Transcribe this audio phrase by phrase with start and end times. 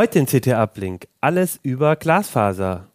[0.00, 2.88] Heute in CT Uplink alles über Glasfaser.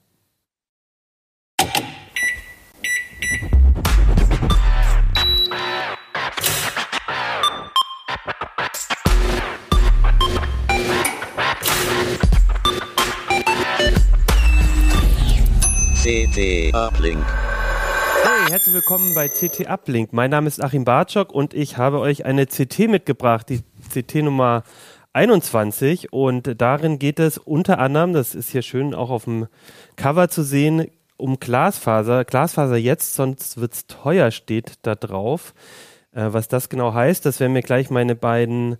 [16.01, 17.23] CT Uplink.
[18.23, 20.11] Hey, herzlich willkommen bei CT Uplink.
[20.11, 23.61] Mein Name ist Achim Bartschok und ich habe euch eine CT mitgebracht, die
[23.93, 24.63] CT Nummer
[25.15, 29.47] 21 und darin geht es unter anderem, das ist hier schön auch auf dem
[29.95, 32.25] Cover zu sehen, um Glasfaser.
[32.25, 35.53] Glasfaser jetzt, sonst wird es teuer, steht da drauf.
[36.11, 38.75] Äh, was das genau heißt, das werden mir gleich meine beiden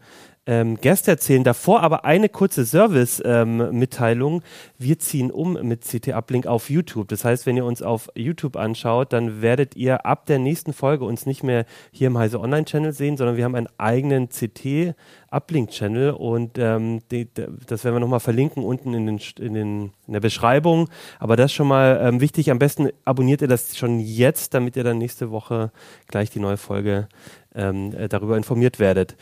[0.48, 1.44] ähm, Gäste erzählen.
[1.44, 4.34] Davor aber eine kurze Service-Mitteilung.
[4.36, 4.42] Ähm,
[4.78, 7.08] wir ziehen um mit CT Uplink auf YouTube.
[7.08, 11.06] Das heißt, wenn ihr uns auf YouTube anschaut, dann werdet ihr ab der nächsten Folge
[11.06, 14.96] uns nicht mehr hier im Heise Online-Channel sehen, sondern wir haben einen eigenen CT
[15.32, 20.14] Uplink-Channel und ähm, die, das werden wir nochmal verlinken unten in, den, in, den, in
[20.14, 20.90] der Beschreibung.
[21.20, 22.52] Aber das schon mal ähm, wichtig.
[22.52, 25.72] Am besten abonniert ihr das schon jetzt, damit ihr dann nächste Woche
[26.08, 27.08] gleich die neue Folge
[27.56, 29.16] ähm, äh, darüber informiert werdet.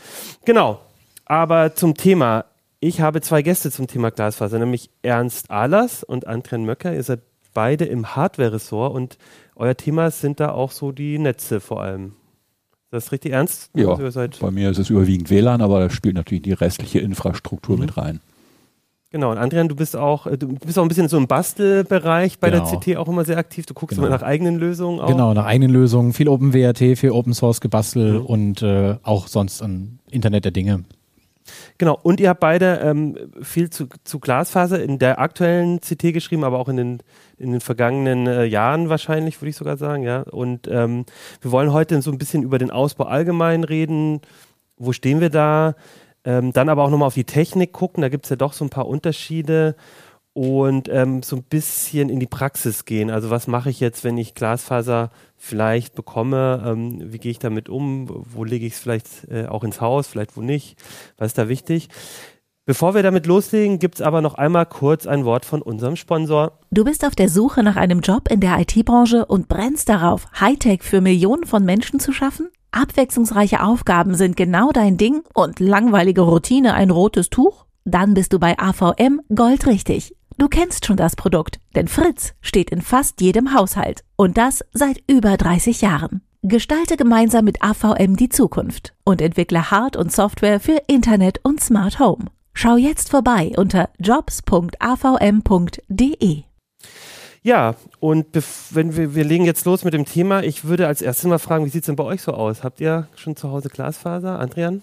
[0.46, 0.80] Genau.
[1.26, 2.46] Aber zum Thema.
[2.80, 6.94] Ich habe zwei Gäste zum Thema Glasfaser, nämlich Ernst Ahlers und Andren Möcker.
[6.94, 7.22] Ihr seid
[7.54, 9.18] beide im Hardware-Ressort und
[9.56, 12.14] euer Thema sind da auch so die Netze vor allem.
[12.92, 13.72] Das ist richtig ernst?
[13.74, 17.76] Ja, also bei mir ist es überwiegend WLAN, aber da spielt natürlich die restliche Infrastruktur
[17.76, 17.82] mhm.
[17.82, 18.20] mit rein.
[19.10, 22.50] Genau, und Adrian, du bist auch, du bist auch ein bisschen so im Bastelbereich bei
[22.50, 22.70] genau.
[22.70, 23.66] der CT auch immer sehr aktiv.
[23.66, 24.08] Du guckst genau.
[24.08, 25.08] immer nach eigenen Lösungen auch.
[25.08, 28.26] Genau, nach eigenen Lösungen, viel OpenWRT, viel Open Source gebastelt mhm.
[28.26, 30.84] und äh, auch sonst an Internet der Dinge.
[31.78, 36.44] Genau, und ihr habt beide ähm, viel zu, zu, Glasfaser in der aktuellen CT geschrieben,
[36.44, 37.04] aber auch in den,
[37.38, 40.22] in den vergangenen äh, Jahren wahrscheinlich, würde ich sogar sagen, ja.
[40.22, 41.06] Und ähm,
[41.42, 44.22] wir wollen heute so ein bisschen über den Ausbau allgemein reden.
[44.78, 45.76] Wo stehen wir da?
[46.26, 48.64] Ähm, dann aber auch nochmal auf die Technik gucken, da gibt es ja doch so
[48.64, 49.76] ein paar Unterschiede
[50.34, 53.12] und ähm, so ein bisschen in die Praxis gehen.
[53.12, 56.63] Also was mache ich jetzt, wenn ich Glasfaser vielleicht bekomme?
[56.66, 58.08] Ähm, wie gehe ich damit um?
[58.09, 60.78] Wo lege ich es vielleicht äh, auch ins Haus, vielleicht wo nicht?
[61.18, 61.90] Was ist da wichtig?
[62.66, 66.59] Bevor wir damit loslegen, gibt es aber noch einmal kurz ein Wort von unserem Sponsor.
[66.72, 70.81] Du bist auf der Suche nach einem Job in der IT-Branche und brennst darauf, Hightech
[70.81, 72.50] für Millionen von Menschen zu schaffen?
[72.72, 77.66] Abwechslungsreiche Aufgaben sind genau dein Ding und langweilige Routine ein rotes Tuch?
[77.84, 80.16] Dann bist du bei AVM goldrichtig.
[80.38, 84.04] Du kennst schon das Produkt, denn Fritz steht in fast jedem Haushalt.
[84.16, 86.22] Und das seit über 30 Jahren.
[86.42, 92.00] Gestalte gemeinsam mit AVM die Zukunft und entwickle Hard- und Software für Internet und Smart
[92.00, 92.26] Home.
[92.54, 94.74] Schau jetzt vorbei unter jobs.avm.de.
[97.46, 98.26] Ja, und
[98.72, 100.44] wenn wir, wir legen jetzt los mit dem Thema.
[100.44, 102.64] Ich würde als erstes mal fragen, wie sieht es denn bei euch so aus?
[102.64, 104.40] Habt ihr schon zu Hause Glasfaser?
[104.40, 104.82] Andrian?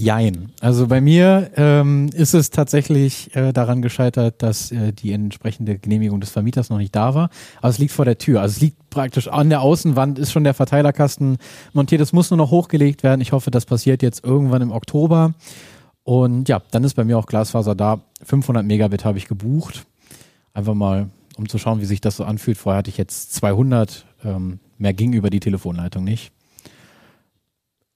[0.00, 0.50] Jein.
[0.60, 6.20] Also bei mir ähm, ist es tatsächlich äh, daran gescheitert, dass äh, die entsprechende Genehmigung
[6.20, 7.28] des Vermieters noch nicht da war.
[7.58, 8.40] Aber es liegt vor der Tür.
[8.40, 11.36] Also es liegt praktisch an der Außenwand, ist schon der Verteilerkasten
[11.74, 12.00] montiert.
[12.00, 13.20] Es muss nur noch hochgelegt werden.
[13.20, 15.34] Ich hoffe, das passiert jetzt irgendwann im Oktober.
[16.02, 18.00] Und ja, dann ist bei mir auch Glasfaser da.
[18.22, 19.84] 500 Megabit habe ich gebucht.
[20.54, 22.56] Einfach mal, um zu schauen, wie sich das so anfühlt.
[22.56, 24.06] Vorher hatte ich jetzt 200.
[24.24, 26.32] Ähm, mehr ging über die Telefonleitung nicht.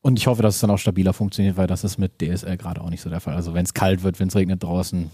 [0.05, 2.83] Und ich hoffe, dass es dann auch stabiler funktioniert, weil das ist mit DSL gerade
[2.83, 3.35] auch nicht so der Fall.
[3.35, 5.11] Also wenn es kalt wird, wenn es regnet draußen,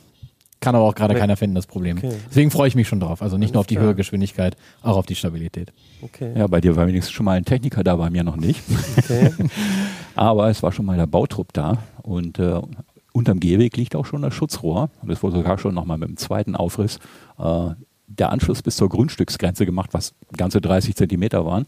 [0.58, 1.98] kann aber auch gerade keiner finden, das Problem.
[1.98, 2.12] Okay.
[2.28, 3.22] Deswegen freue ich mich schon drauf.
[3.22, 5.72] Also nicht nur auf die höhere Geschwindigkeit, auch auf die Stabilität.
[6.02, 6.36] Okay.
[6.36, 8.60] Ja, bei dir war wenigstens schon mal ein Techniker da, bei mir noch nicht.
[8.98, 9.30] Okay.
[10.16, 12.60] aber es war schon mal der Bautrupp da und äh,
[13.12, 14.90] unterm Gehweg liegt auch schon das Schutzrohr.
[15.02, 16.98] Und es wurde sogar schon nochmal mit dem zweiten Aufriss
[17.38, 17.68] äh,
[18.08, 21.66] der Anschluss bis zur Grundstücksgrenze gemacht, was ganze 30 Zentimeter waren.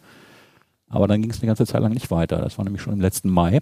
[0.93, 2.37] Aber dann ging es eine ganze Zeit lang nicht weiter.
[2.37, 3.61] Das war nämlich schon im letzten Mai.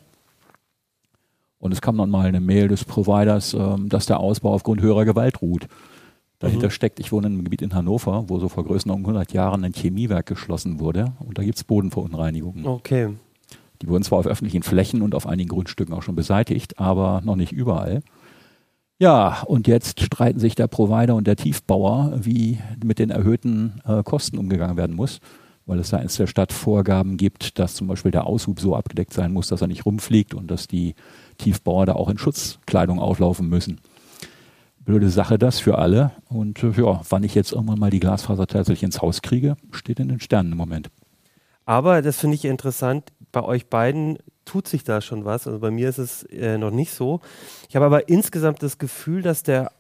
[1.61, 5.05] Und es kam dann mal eine Mail des Providers, ähm, dass der Ausbau aufgrund höherer
[5.05, 5.69] Gewalt ruht.
[6.41, 6.73] Dahinter mhm.
[6.73, 9.75] steckt, ich wohne in einem Gebiet in Hannover, wo so vor Größenordnung 100 Jahren ein
[9.75, 11.13] Chemiewerk geschlossen wurde.
[11.21, 12.67] Und da gibt es Bodenverunreinigungen.
[12.67, 13.11] Okay.
[13.81, 17.37] Die wurden zwar auf öffentlichen Flächen und auf einigen Grundstücken auch schon beseitigt, aber noch
[17.37, 18.03] nicht überall.
[18.99, 24.03] Ja, und jetzt streiten sich der Provider und der Tiefbauer, wie mit den erhöhten äh,
[24.03, 25.21] Kosten umgegangen werden muss
[25.71, 29.33] weil es seitens der Stadt Vorgaben gibt, dass zum Beispiel der Aushub so abgedeckt sein
[29.33, 30.97] muss, dass er nicht rumfliegt und dass die
[31.39, 33.81] Tiefbauer da auch in Schutzkleidung auflaufen müssen.
[34.81, 36.11] Blöde Sache das für alle.
[36.29, 40.01] Und äh, ja, wann ich jetzt irgendwann mal die Glasfaser tatsächlich ins Haus kriege, steht
[40.01, 40.91] in den Sternen im Moment.
[41.67, 45.47] Aber das finde ich interessant, bei euch beiden tut sich da schon was.
[45.47, 47.21] Also bei mir ist es äh, noch nicht so.
[47.69, 49.71] Ich habe aber insgesamt das Gefühl, dass der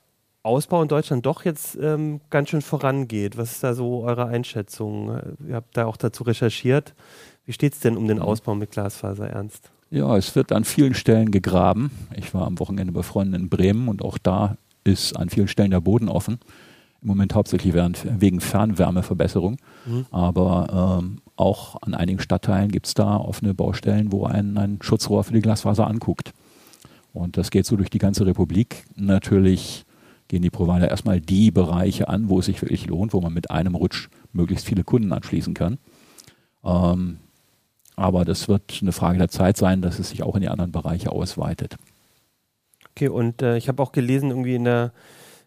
[0.42, 3.37] Ausbau in Deutschland doch jetzt ähm, ganz schön vorangeht.
[3.37, 5.20] Was ist da so eure Einschätzung?
[5.46, 6.94] Ihr habt da auch dazu recherchiert.
[7.44, 8.22] Wie steht es denn um den mhm.
[8.22, 9.70] Ausbau mit Glasfaser ernst?
[9.90, 11.90] Ja, es wird an vielen Stellen gegraben.
[12.16, 15.72] Ich war am Wochenende bei Freunden in Bremen und auch da ist an vielen Stellen
[15.72, 16.38] der Boden offen.
[17.02, 19.56] Im Moment hauptsächlich wegen Fernwärmeverbesserung.
[19.87, 20.06] Mhm.
[20.10, 25.25] Aber ähm, auch an einigen Stadtteilen gibt es da offene Baustellen, wo ein, ein Schutzrohr
[25.25, 26.32] für die Glasfaser anguckt.
[27.12, 28.84] Und das geht so durch die ganze Republik.
[28.94, 29.84] Natürlich
[30.31, 33.50] gehen die Provider erstmal die Bereiche an, wo es sich wirklich lohnt, wo man mit
[33.50, 35.79] einem Rutsch möglichst viele Kunden anschließen kann.
[36.65, 37.19] Ähm,
[37.97, 40.71] aber das wird eine Frage der Zeit sein, dass es sich auch in die anderen
[40.71, 41.77] Bereiche ausweitet.
[42.93, 44.93] Okay, und äh, ich habe auch gelesen, irgendwie in der,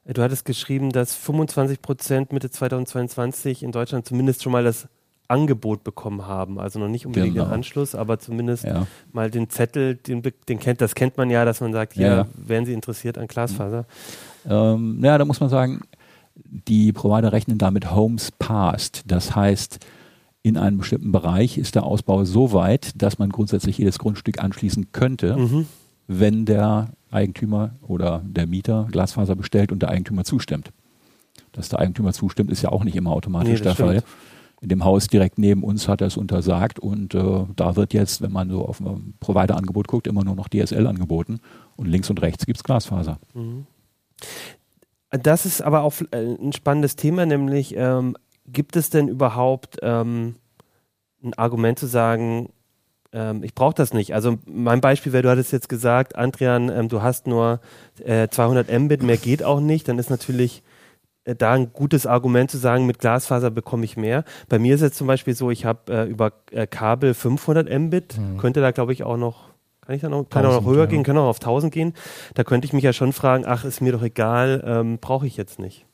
[0.06, 4.90] du hattest geschrieben, dass 25 Prozent Mitte 2022 in Deutschland zumindest schon mal das
[5.30, 6.60] Angebot bekommen haben.
[6.60, 7.46] Also noch nicht unbedingt genau.
[7.46, 8.86] den Anschluss, aber zumindest ja.
[9.14, 12.28] mal den Zettel, den, den, kennt, das kennt man ja, dass man sagt, hier ja.
[12.36, 13.86] wären Sie interessiert an Glasfaser.
[14.50, 15.82] Ähm, ja, da muss man sagen,
[16.36, 19.04] die Provider rechnen damit Homes Passed.
[19.08, 19.80] Das heißt,
[20.42, 24.92] in einem bestimmten Bereich ist der Ausbau so weit, dass man grundsätzlich jedes Grundstück anschließen
[24.92, 25.68] könnte, mhm.
[26.08, 30.72] wenn der Eigentümer oder der Mieter Glasfaser bestellt und der Eigentümer zustimmt.
[31.54, 33.90] Dass der Eigentümer zustimmt, ist ja auch nicht immer automatisch nee, der stimmt.
[33.90, 34.04] Fall.
[34.62, 38.22] In dem Haus direkt neben uns hat er es untersagt und äh, da wird jetzt,
[38.22, 41.40] wenn man so auf ein Provider-Angebot guckt, immer nur noch DSL angeboten
[41.76, 43.20] und links und rechts gibt es Glasfaser.
[43.34, 43.66] Mhm.
[45.10, 50.36] Das ist aber auch äh, ein spannendes Thema, nämlich ähm, gibt es denn überhaupt ähm,
[51.24, 52.50] ein Argument zu sagen,
[53.14, 54.14] ähm, ich brauche das nicht?
[54.14, 57.62] Also mein Beispiel wäre, du hattest jetzt gesagt, Andrian, ähm, du hast nur
[58.04, 60.64] äh, 200 Mbit, mehr geht auch nicht, dann ist natürlich
[61.26, 64.24] äh, da ein gutes Argument zu sagen, mit Glasfaser bekomme ich mehr.
[64.50, 68.18] Bei mir ist jetzt zum Beispiel so, ich habe äh, über äh, Kabel 500 Mbit,
[68.18, 68.38] mhm.
[68.38, 69.53] könnte da glaube ich auch noch
[69.86, 70.90] kann ich da noch, kann 1000, auch noch höher ja.
[70.90, 71.94] gehen, kann auch auf 1000 gehen.
[72.36, 75.36] Da könnte ich mich ja schon fragen, ach, ist mir doch egal, ähm, brauche ich
[75.36, 75.86] jetzt nicht.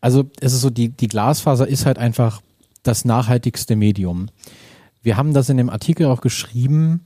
[0.00, 2.42] Also es ist so, die, die Glasfaser ist halt einfach
[2.82, 4.28] das nachhaltigste Medium.
[5.02, 7.04] Wir haben das in dem Artikel auch geschrieben.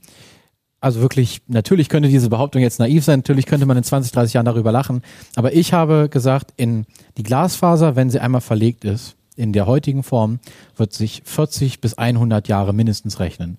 [0.79, 4.33] Also wirklich, natürlich könnte diese Behauptung jetzt naiv sein, natürlich könnte man in 20, 30
[4.33, 5.01] Jahren darüber lachen.
[5.35, 6.85] Aber ich habe gesagt, in
[7.17, 10.39] die Glasfaser, wenn sie einmal verlegt ist, in der heutigen Form,
[10.75, 13.57] wird sich 40 bis 100 Jahre mindestens rechnen.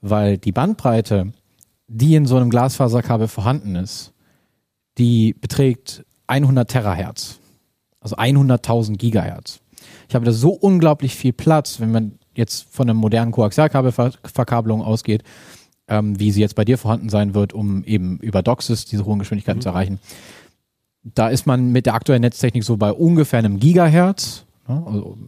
[0.00, 1.32] Weil die Bandbreite
[1.88, 4.12] die in so einem Glasfaserkabel vorhanden ist,
[4.98, 7.38] die beträgt 100 Terahertz,
[8.00, 9.60] also 100.000 Gigahertz.
[10.08, 15.22] Ich habe da so unglaublich viel Platz, wenn man jetzt von einem modernen Koaxialkabelverkabelung ausgeht,
[15.88, 19.18] ähm, wie sie jetzt bei dir vorhanden sein wird, um eben über DOCSIS diese hohen
[19.18, 19.62] Geschwindigkeiten mhm.
[19.62, 20.00] zu erreichen.
[21.02, 25.18] Da ist man mit der aktuellen Netztechnik so bei ungefähr einem Gigahertz, ne, also,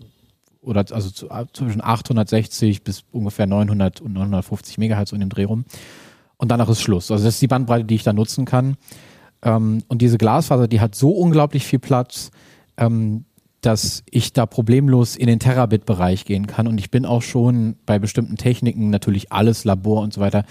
[0.61, 5.65] oder also zu, zwischen 860 bis ungefähr 900 und 950 Megahertz in dem Dreh rum
[6.39, 7.11] und danach ist Schluss.
[7.11, 8.77] Also das ist die Bandbreite, die ich da nutzen kann.
[9.43, 12.31] Ähm, und diese Glasfaser, die hat so unglaublich viel Platz,
[12.77, 13.25] ähm,
[13.61, 16.69] dass ich da problemlos in den Terabit-Bereich gehen kann.
[16.69, 20.45] Und ich bin auch schon bei bestimmten Techniken, natürlich alles Labor und so weiter,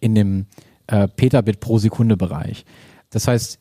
[0.00, 0.46] in dem
[0.86, 2.64] äh, Petabit pro Sekunde Bereich.
[3.10, 3.58] Das heißt,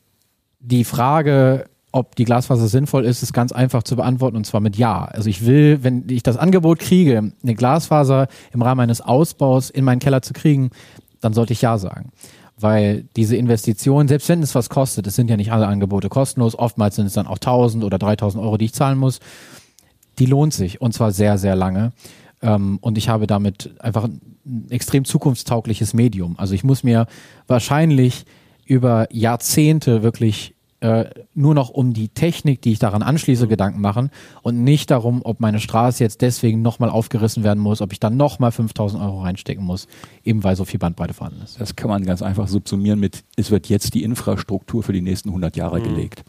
[0.60, 4.78] die Frage, ob die Glasfaser sinnvoll ist, ist ganz einfach zu beantworten und zwar mit
[4.78, 5.06] Ja.
[5.06, 9.86] Also ich will, wenn ich das Angebot kriege, eine Glasfaser im Rahmen eines Ausbaus in
[9.86, 10.72] meinen Keller zu kriegen,
[11.24, 12.12] dann sollte ich ja sagen.
[12.58, 16.58] Weil diese Investition, selbst wenn es was kostet, es sind ja nicht alle Angebote kostenlos,
[16.58, 19.20] oftmals sind es dann auch 1000 oder 3000 Euro, die ich zahlen muss,
[20.20, 21.94] die lohnt sich und zwar sehr, sehr lange.
[22.42, 26.38] Ähm, und ich habe damit einfach ein extrem zukunftstaugliches Medium.
[26.38, 27.08] Also ich muss mir
[27.48, 28.26] wahrscheinlich
[28.66, 33.50] über Jahrzehnte wirklich äh, nur noch um die Technik, die ich daran anschließe, mhm.
[33.50, 34.10] Gedanken machen
[34.42, 38.18] und nicht darum, ob meine Straße jetzt deswegen nochmal aufgerissen werden muss, ob ich dann
[38.18, 39.88] nochmal 5000 Euro reinstecken muss,
[40.26, 41.60] eben weil so viel Bandbreite vorhanden ist.
[41.62, 45.30] Das kann man ganz einfach subsumieren mit, es wird jetzt die Infrastruktur für die nächsten
[45.30, 45.84] 100 Jahre mhm.
[45.84, 46.26] gelegt.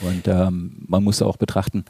[0.00, 1.84] Und ähm, man muss auch betrachten,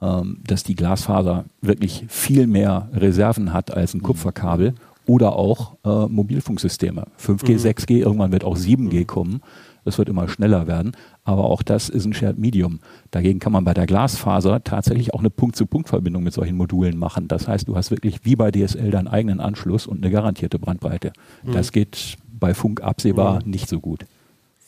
[0.00, 4.04] ähm, dass die Glasfaser wirklich viel mehr Reserven hat als ein mhm.
[4.04, 4.74] Kupferkabel
[5.06, 7.08] oder auch äh, Mobilfunksysteme.
[7.20, 7.58] 5G, mhm.
[7.58, 9.06] 6G, irgendwann wird auch 7G mhm.
[9.08, 9.42] kommen.
[9.84, 10.92] Das wird immer schneller werden.
[11.24, 12.80] Aber auch das ist ein Shared Medium.
[13.10, 17.28] Dagegen kann man bei der Glasfaser tatsächlich auch eine Punkt-zu-Punkt-Verbindung mit solchen Modulen machen.
[17.28, 21.12] Das heißt, du hast wirklich wie bei DSL deinen eigenen Anschluss und eine garantierte Brandbreite.
[21.42, 21.52] Mhm.
[21.52, 23.50] Das geht bei Funk absehbar mhm.
[23.50, 24.04] nicht so gut.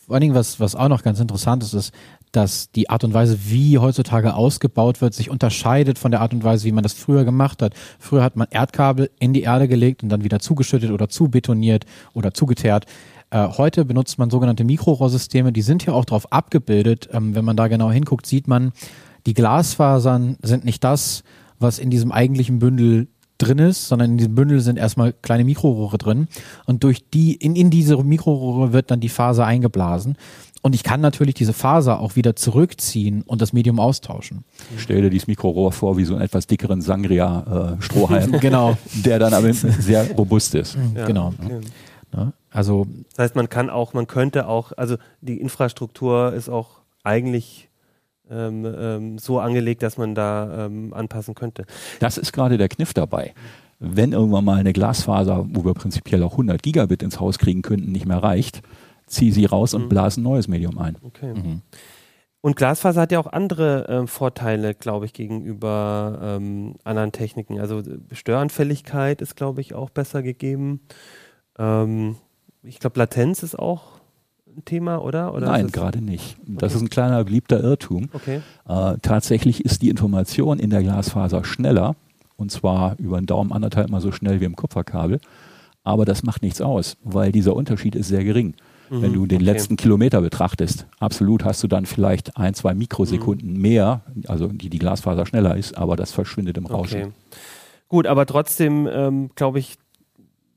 [0.06, 1.94] Vor allen Dingen, was, was auch noch ganz interessant ist, ist,
[2.30, 6.44] dass die Art und Weise, wie heutzutage ausgebaut wird, sich unterscheidet von der Art und
[6.44, 7.74] Weise, wie man das früher gemacht hat.
[7.98, 12.34] Früher hat man Erdkabel in die Erde gelegt und dann wieder zugeschüttet oder zubetoniert oder
[12.34, 12.86] zugeteert.
[13.34, 17.08] Äh, heute benutzt man sogenannte Mikrorohrsysteme, die sind ja auch darauf abgebildet.
[17.12, 18.70] Ähm, wenn man da genau hinguckt, sieht man,
[19.26, 21.24] die Glasfasern sind nicht das,
[21.58, 25.98] was in diesem eigentlichen Bündel drin ist, sondern in diesem Bündel sind erstmal kleine Mikrorohre
[25.98, 26.28] drin
[26.66, 30.16] und durch die, in, in diese Mikrorohre wird dann die Faser eingeblasen.
[30.62, 34.44] Und ich kann natürlich diese Faser auch wieder zurückziehen und das Medium austauschen.
[34.76, 38.32] Ich stelle dir dieses Mikrorohr vor wie so einen etwas dickeren Sangria-Strohhalm.
[38.40, 38.78] genau.
[39.04, 40.78] Der dann aber sehr robust ist.
[40.94, 41.34] Ja, genau.
[41.42, 41.60] Okay.
[42.14, 42.32] Ne?
[42.50, 47.68] Also das heißt, man kann auch, man könnte auch, also die Infrastruktur ist auch eigentlich
[48.30, 51.66] ähm, ähm, so angelegt, dass man da ähm, anpassen könnte.
[52.00, 53.34] Das ist gerade der Kniff dabei.
[53.80, 57.92] Wenn irgendwann mal eine Glasfaser, wo wir prinzipiell auch 100 Gigabit ins Haus kriegen könnten,
[57.92, 58.62] nicht mehr reicht,
[59.06, 59.88] zieh sie raus und mhm.
[59.88, 60.96] blase ein neues Medium ein.
[61.02, 61.34] Okay.
[61.34, 61.62] Mhm.
[62.40, 67.58] Und Glasfaser hat ja auch andere äh, Vorteile, glaube ich, gegenüber ähm, anderen Techniken.
[67.58, 70.80] Also Störanfälligkeit ist, glaube ich, auch besser gegeben.
[71.58, 72.16] Ähm,
[72.62, 73.82] ich glaube, Latenz ist auch
[74.56, 75.34] ein Thema, oder?
[75.34, 76.36] oder Nein, gerade nicht.
[76.46, 76.76] Das okay.
[76.76, 78.08] ist ein kleiner beliebter Irrtum.
[78.12, 78.40] Okay.
[78.68, 81.96] Äh, tatsächlich ist die Information in der Glasfaser schneller,
[82.36, 85.20] und zwar über einen Daumen anderthalb mal so schnell wie im Kupferkabel.
[85.82, 88.54] Aber das macht nichts aus, weil dieser Unterschied ist sehr gering.
[88.90, 89.44] Mhm, Wenn du den okay.
[89.44, 93.60] letzten Kilometer betrachtest, absolut hast du dann vielleicht ein, zwei Mikrosekunden mhm.
[93.60, 97.02] mehr, also die die Glasfaser schneller ist, aber das verschwindet im Rauschen.
[97.02, 97.12] Okay.
[97.88, 99.76] Gut, aber trotzdem ähm, glaube ich,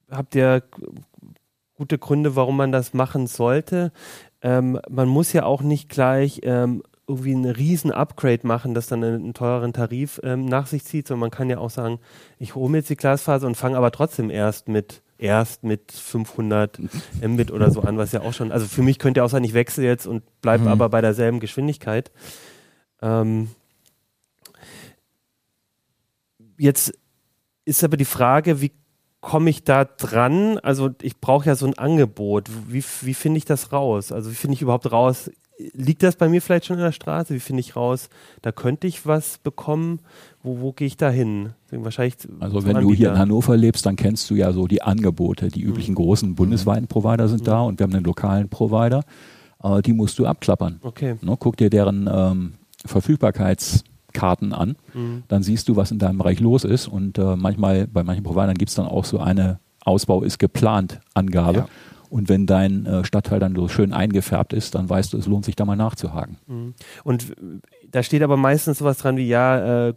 [0.09, 0.63] habt ihr
[1.75, 3.91] gute Gründe, warum man das machen sollte.
[4.41, 9.03] Ähm, man muss ja auch nicht gleich ähm, irgendwie ein riesen Upgrade machen, das dann
[9.03, 11.99] einen, einen teureren Tarif ähm, nach sich zieht, sondern man kann ja auch sagen,
[12.37, 16.79] ich hole mir jetzt die Glasfaser und fange aber trotzdem erst mit erst mit 500
[17.21, 19.43] Mbit oder so an, was ja auch schon, also für mich könnte ja auch sein,
[19.43, 20.69] ich wechsle jetzt und bleibe mhm.
[20.69, 22.11] aber bei derselben Geschwindigkeit.
[23.01, 23.49] Ähm,
[26.57, 26.93] jetzt
[27.65, 28.71] ist aber die Frage, wie
[29.21, 30.59] komme ich da dran?
[30.59, 32.49] Also ich brauche ja so ein Angebot.
[32.67, 34.11] Wie, wie finde ich das raus?
[34.11, 35.31] Also wie finde ich überhaupt raus?
[35.73, 37.33] Liegt das bei mir vielleicht schon in der Straße?
[37.33, 38.09] Wie finde ich raus?
[38.43, 40.01] Da könnte ich was bekommen.
[40.43, 41.53] Wo, wo gehe ich da hin?
[41.71, 45.47] Wahrscheinlich also wenn du hier in Hannover lebst, dann kennst du ja so die Angebote.
[45.47, 45.97] Die üblichen mhm.
[45.97, 47.45] großen bundesweiten Provider sind mhm.
[47.45, 49.03] da und wir haben einen lokalen Provider.
[49.63, 50.79] Äh, die musst du abklappern.
[50.83, 51.15] Okay.
[51.21, 52.53] Ne, guck dir deren ähm,
[52.85, 53.83] Verfügbarkeits-
[54.17, 55.23] Karten an, mhm.
[55.27, 56.87] dann siehst du, was in deinem Bereich los ist.
[56.87, 60.99] Und äh, manchmal, bei manchen Providern gibt es dann auch so eine Ausbau ist geplant
[61.13, 61.59] Angabe.
[61.59, 61.67] Ja.
[62.09, 65.45] Und wenn dein äh, Stadtteil dann so schön eingefärbt ist, dann weißt du, es lohnt
[65.45, 66.37] sich da mal nachzuhaken.
[66.47, 66.73] Mhm.
[67.03, 67.33] Und
[67.89, 69.93] da steht aber meistens sowas dran wie, ja, äh,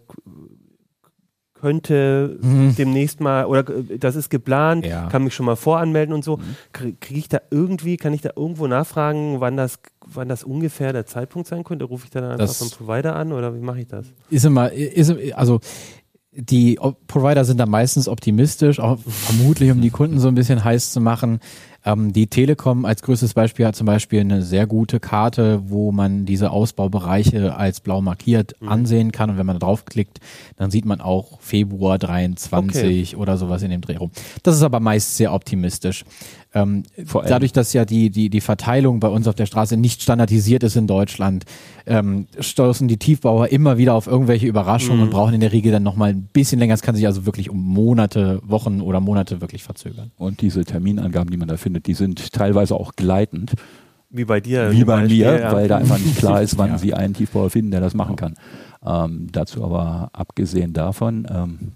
[1.60, 2.74] könnte mhm.
[2.76, 5.08] demnächst mal, oder äh, das ist geplant, ja.
[5.08, 6.38] kann mich schon mal voranmelden und so.
[6.38, 6.96] Mhm.
[7.00, 11.06] Kriege ich da irgendwie, kann ich da irgendwo nachfragen, wann das, wann das ungefähr der
[11.06, 11.84] Zeitpunkt sein könnte?
[11.84, 14.06] Rufe ich dann einfach das vom Provider an oder wie mache ich das?
[14.30, 15.60] Ist immer, ist, also
[16.32, 20.92] die Provider sind da meistens optimistisch, auch vermutlich um die Kunden so ein bisschen heiß
[20.92, 21.40] zu machen.
[21.84, 26.26] Ähm, die Telekom als größtes Beispiel hat zum Beispiel eine sehr gute Karte, wo man
[26.26, 28.68] diese Ausbaubereiche als blau markiert mhm.
[28.68, 29.30] ansehen kann.
[29.30, 30.20] Und wenn man da draufklickt,
[30.56, 33.16] dann sieht man auch Februar 23 okay.
[33.20, 34.10] oder sowas in dem Dreh rum.
[34.42, 36.04] Das ist aber meist sehr optimistisch.
[36.52, 40.64] Ähm, dadurch, dass ja die, die, die Verteilung bei uns auf der Straße nicht standardisiert
[40.64, 41.44] ist in Deutschland,
[41.86, 45.04] ähm, stoßen die Tiefbauer immer wieder auf irgendwelche Überraschungen mhm.
[45.04, 46.74] und brauchen in der Regel dann nochmal ein bisschen länger.
[46.74, 50.10] Es kann sich also wirklich um Monate, Wochen oder Monate wirklich verzögern.
[50.16, 53.52] Und diese Terminangaben, die man da findet, die sind teilweise auch gleitend.
[54.10, 54.72] Wie bei dir.
[54.72, 55.52] Wie bei mir, ja.
[55.52, 56.78] weil da einfach nicht klar ist, wann ja.
[56.78, 58.34] sie einen Tiefbauer finden, der das machen kann.
[58.84, 61.72] Ähm, dazu aber abgesehen davon, ähm,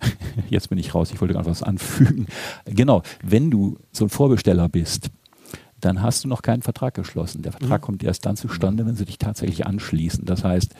[0.50, 2.26] jetzt bin ich raus, ich wollte gerade was anfügen.
[2.64, 5.10] Genau, wenn du so ein Vorbesteller bist,
[5.80, 7.42] dann hast du noch keinen Vertrag geschlossen.
[7.42, 7.84] Der Vertrag mhm.
[7.84, 10.24] kommt erst dann zustande, wenn sie dich tatsächlich anschließen.
[10.24, 10.74] Das heißt,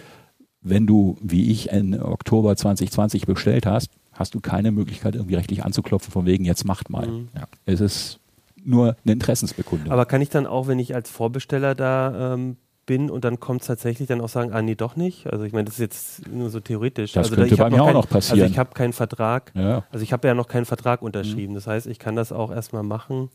[0.63, 5.65] wenn du, wie ich, in Oktober 2020 bestellt hast, hast du keine Möglichkeit, irgendwie rechtlich
[5.65, 7.07] anzuklopfen, von wegen, jetzt macht mal.
[7.07, 7.29] Mhm.
[7.35, 7.45] Ja.
[7.65, 8.21] Es ist
[8.63, 9.91] nur eine Interessensbekundung.
[9.91, 12.57] Aber kann ich dann auch, wenn ich als Vorbesteller da ähm,
[12.91, 15.33] bin und dann kommt es tatsächlich dann auch sagen, ah nee, doch nicht.
[15.33, 17.13] Also ich meine, das ist jetzt nur so theoretisch.
[17.13, 18.41] Das also könnte da, bei mir auch noch passieren.
[18.41, 19.53] Also ich habe keinen Vertrag.
[19.55, 19.85] Ja.
[19.93, 21.53] Also ich habe ja noch keinen Vertrag unterschrieben.
[21.53, 21.55] Mhm.
[21.55, 23.31] Das heißt, ich kann das auch erstmal machen.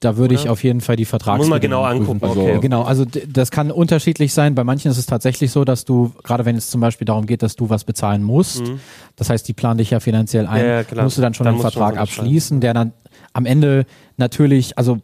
[0.00, 2.18] Da würde ich auf jeden Fall die Vertrags Muss man genau angucken.
[2.24, 2.58] Also okay.
[2.60, 4.56] Genau, also das kann unterschiedlich sein.
[4.56, 7.40] Bei manchen ist es tatsächlich so, dass du, gerade wenn es zum Beispiel darum geht,
[7.40, 8.80] dass du was bezahlen musst, mhm.
[9.14, 11.54] das heißt, die planen dich ja finanziell ein, ja, ja, musst du dann schon dann
[11.54, 12.92] einen Vertrag abschließen, der dann
[13.32, 13.86] am Ende
[14.16, 14.98] natürlich, also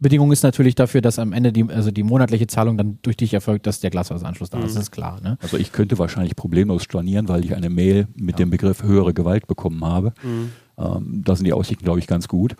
[0.00, 3.32] Bedingung ist natürlich dafür, dass am Ende die, also die monatliche Zahlung dann durch dich
[3.32, 4.72] erfolgt, dass der Glasfaseranschluss da ist.
[4.72, 4.74] Mhm.
[4.74, 5.20] Das ist klar.
[5.22, 5.38] Ne?
[5.40, 8.44] Also ich könnte wahrscheinlich problemlos stornieren, weil ich eine Mail mit ja.
[8.44, 10.12] dem Begriff höhere Gewalt bekommen habe.
[10.22, 10.50] Mhm.
[10.76, 12.56] Ähm, da sind die Aussichten, glaube ich, ganz gut.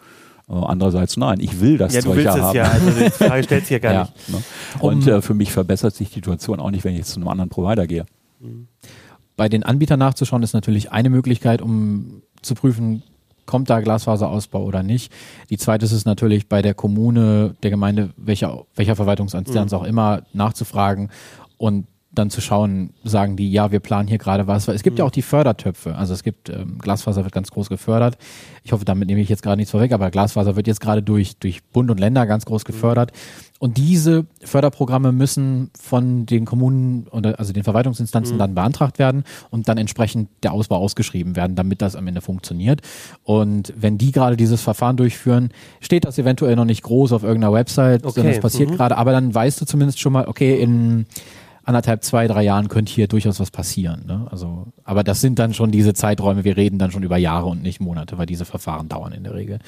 [0.48, 3.10] Äh, andererseits, nein, ich will das ja, Zeug du willst ja es Ja, also die
[3.10, 4.28] Frage stellt sich ja gar ja, nicht.
[4.28, 4.42] Ne?
[4.80, 7.20] Und um, äh, für mich verbessert sich die Situation auch nicht, wenn ich jetzt zu
[7.20, 8.06] einem anderen Provider gehe.
[8.40, 8.68] Mhm.
[9.36, 13.02] Bei den Anbietern nachzuschauen ist natürlich eine Möglichkeit, um zu prüfen,
[13.46, 15.12] kommt da Glasfaserausbau oder nicht.
[15.50, 19.78] Die zweite ist es natürlich bei der Kommune, der Gemeinde, welcher, welcher Verwaltungsinstanz mhm.
[19.78, 21.10] auch immer, nachzufragen
[21.58, 24.68] und dann zu schauen, sagen die, ja, wir planen hier gerade was.
[24.68, 24.98] Es gibt mhm.
[24.98, 25.96] ja auch die Fördertöpfe.
[25.96, 28.16] Also es gibt, ähm, Glasfaser wird ganz groß gefördert.
[28.62, 31.36] Ich hoffe, damit nehme ich jetzt gerade nichts vorweg, aber Glasfaser wird jetzt gerade durch,
[31.38, 33.12] durch Bund und Länder ganz groß gefördert.
[33.12, 33.53] Mhm.
[33.64, 38.38] Und diese Förderprogramme müssen von den Kommunen oder also den Verwaltungsinstanzen mhm.
[38.38, 42.82] dann beantragt werden und dann entsprechend der Ausbau ausgeschrieben werden, damit das am Ende funktioniert.
[43.22, 45.48] Und wenn die gerade dieses Verfahren durchführen,
[45.80, 48.16] steht das eventuell noch nicht groß auf irgendeiner Website, okay.
[48.16, 48.74] sondern es passiert mhm.
[48.74, 51.06] gerade, aber dann weißt du zumindest schon mal, okay, in
[51.62, 54.04] anderthalb, zwei, drei Jahren könnte hier durchaus was passieren.
[54.06, 54.26] Ne?
[54.30, 57.62] Also, aber das sind dann schon diese Zeiträume, wir reden dann schon über Jahre und
[57.62, 59.60] nicht Monate, weil diese Verfahren dauern in der Regel.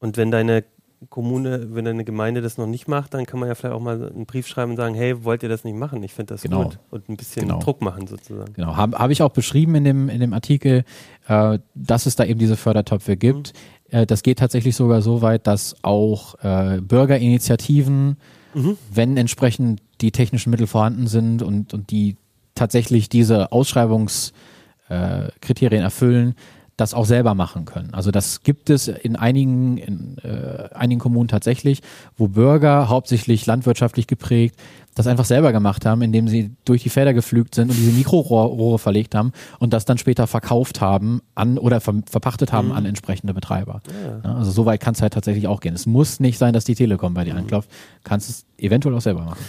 [0.00, 0.64] Und wenn deine
[1.08, 4.12] Kommune, wenn eine Gemeinde das noch nicht macht, dann kann man ja vielleicht auch mal
[4.12, 6.02] einen Brief schreiben und sagen, hey, wollt ihr das nicht machen?
[6.02, 6.64] Ich finde das genau.
[6.64, 6.78] gut.
[6.90, 7.60] Und ein bisschen genau.
[7.60, 8.52] Druck machen sozusagen.
[8.54, 10.84] Genau, habe hab ich auch beschrieben in dem, in dem Artikel,
[11.28, 13.52] äh, dass es da eben diese Fördertöpfe gibt.
[13.52, 13.98] Mhm.
[13.98, 18.16] Äh, das geht tatsächlich sogar so weit, dass auch äh, Bürgerinitiativen,
[18.54, 18.76] mhm.
[18.92, 22.16] wenn entsprechend die technischen Mittel vorhanden sind und, und die
[22.54, 26.34] tatsächlich diese Ausschreibungskriterien äh, erfüllen,
[26.82, 27.94] das auch selber machen können.
[27.94, 31.80] Also das gibt es in einigen, in, äh, einigen Kommunen tatsächlich,
[32.16, 34.56] wo Bürger, hauptsächlich landwirtschaftlich geprägt,
[34.94, 38.78] das einfach selber gemacht haben, indem sie durch die Felder geflügt sind und diese Mikrorohre
[38.78, 42.74] verlegt haben und das dann später verkauft haben an oder ver verpachtet haben mhm.
[42.74, 43.80] an entsprechende Betreiber.
[44.24, 44.34] Ja.
[44.34, 45.74] Also so weit kann es halt tatsächlich auch gehen.
[45.74, 47.40] Es muss nicht sein, dass die Telekom bei dir mhm.
[47.40, 47.70] anklopft.
[48.02, 49.44] Kannst es eventuell auch selber machen.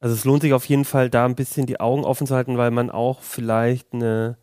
[0.00, 2.56] Also es lohnt sich auf jeden Fall, da ein bisschen die Augen offen zu halten,
[2.56, 4.38] weil man auch vielleicht eine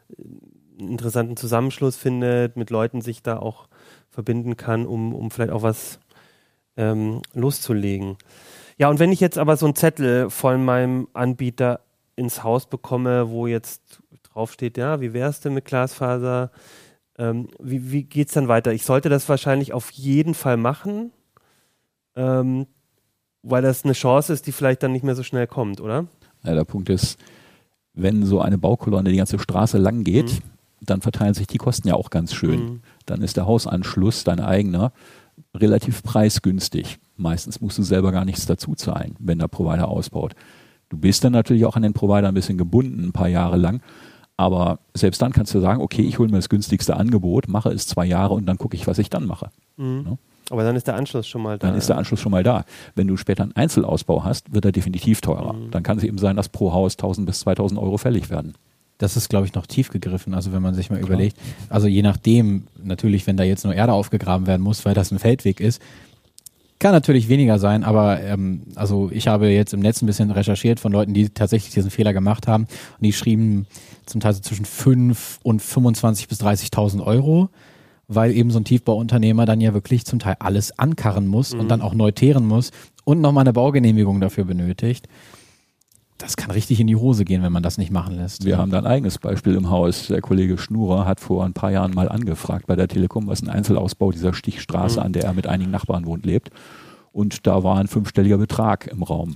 [0.78, 3.68] interessanten Zusammenschluss findet, mit Leuten sich da auch
[4.10, 6.00] verbinden kann, um, um vielleicht auch was
[6.78, 8.18] ähm, loszulegen.
[8.78, 11.82] Ja, und wenn ich jetzt aber so einen Zettel von meinem Anbieter
[12.16, 16.52] ins Haus bekomme, wo jetzt draufsteht, ja, wie wär's denn mit Glasfaser?
[17.18, 18.74] Ähm, wie wie geht es dann weiter?
[18.74, 21.12] Ich sollte das wahrscheinlich auf jeden Fall machen,
[22.16, 22.68] ähm,
[23.44, 26.08] weil das eine Chance ist, die vielleicht dann nicht mehr so schnell kommt, oder?
[26.44, 27.18] Ja, der Punkt ist,
[27.94, 31.88] wenn so eine Baukolonne die ganze Straße lang geht, mhm dann verteilen sich die Kosten
[31.88, 32.60] ja auch ganz schön.
[32.60, 32.82] Mhm.
[33.06, 34.92] Dann ist der Hausanschluss, dein eigener,
[35.54, 37.00] relativ preisgünstig.
[37.18, 40.34] Meistens musst du selber gar nichts dazu zahlen, wenn der Provider ausbaut.
[40.90, 43.82] Du bist dann natürlich auch an den Provider ein bisschen gebunden, ein paar Jahre lang.
[44.38, 47.88] Aber selbst dann kannst du sagen, okay, ich hole mir das günstigste Angebot, mache es
[47.88, 49.50] zwei Jahre und dann gucke ich, was ich dann mache.
[49.78, 50.04] Mhm.
[50.06, 50.18] Ja?
[50.52, 51.68] Aber dann ist der Anschluss schon mal da.
[51.68, 52.66] Dann ist der Anschluss schon mal da.
[52.94, 55.54] Wenn du später einen Einzelausbau hast, wird er definitiv teurer.
[55.54, 55.72] Mhm.
[55.72, 58.54] Dann kann es eben sein, dass pro Haus 1000 bis 2000 Euro fällig werden
[58.98, 60.34] das ist, glaube ich, noch tief gegriffen.
[60.34, 61.10] Also wenn man sich mal Klar.
[61.10, 61.38] überlegt,
[61.70, 65.20] also je nachdem, natürlich, wenn da jetzt nur Erde aufgegraben werden muss, weil das ein
[65.20, 65.82] Feldweg ist,
[66.80, 70.80] kann natürlich weniger sein, aber ähm, also ich habe jetzt im Netz ein bisschen recherchiert
[70.80, 73.66] von Leuten, die tatsächlich diesen Fehler gemacht haben und die schrieben
[74.06, 77.50] zum Teil so zwischen 5 und 25 bis 30.000 Euro,
[78.08, 81.62] weil eben so ein Tiefbauunternehmer dann ja wirklich zum Teil alles ankarren muss mhm.
[81.62, 82.72] und dann auch neu teeren muss
[83.06, 85.08] und nochmal eine Baugenehmigung dafür benötigt
[86.18, 88.46] das kann richtig in die Hose gehen, wenn man das nicht machen lässt.
[88.46, 90.08] Wir haben da ein eigenes Beispiel im Haus.
[90.08, 93.50] Der Kollege Schnurer hat vor ein paar Jahren mal angefragt bei der Telekom, was ein
[93.50, 95.06] Einzelausbau dieser Stichstraße, mhm.
[95.06, 96.52] an der er mit einigen Nachbarn wohnt, lebt.
[97.12, 99.36] Und da war ein fünfstelliger Betrag im Raum.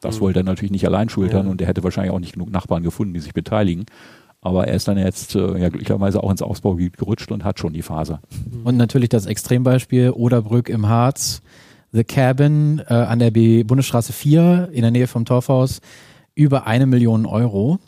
[0.00, 0.20] Das mhm.
[0.20, 1.50] wollte er natürlich nicht allein schultern ja.
[1.50, 3.86] und er hätte wahrscheinlich auch nicht genug Nachbarn gefunden, die sich beteiligen.
[4.40, 7.72] Aber er ist dann jetzt äh, ja glücklicherweise auch ins Ausbaugebiet gerutscht und hat schon
[7.72, 8.20] die Phase.
[8.64, 11.42] Und natürlich das Extrembeispiel Oderbrück im Harz,
[11.90, 15.80] The Cabin äh, an der B Bundesstraße 4 in der Nähe vom Torfhaus
[16.38, 17.80] über eine Million Euro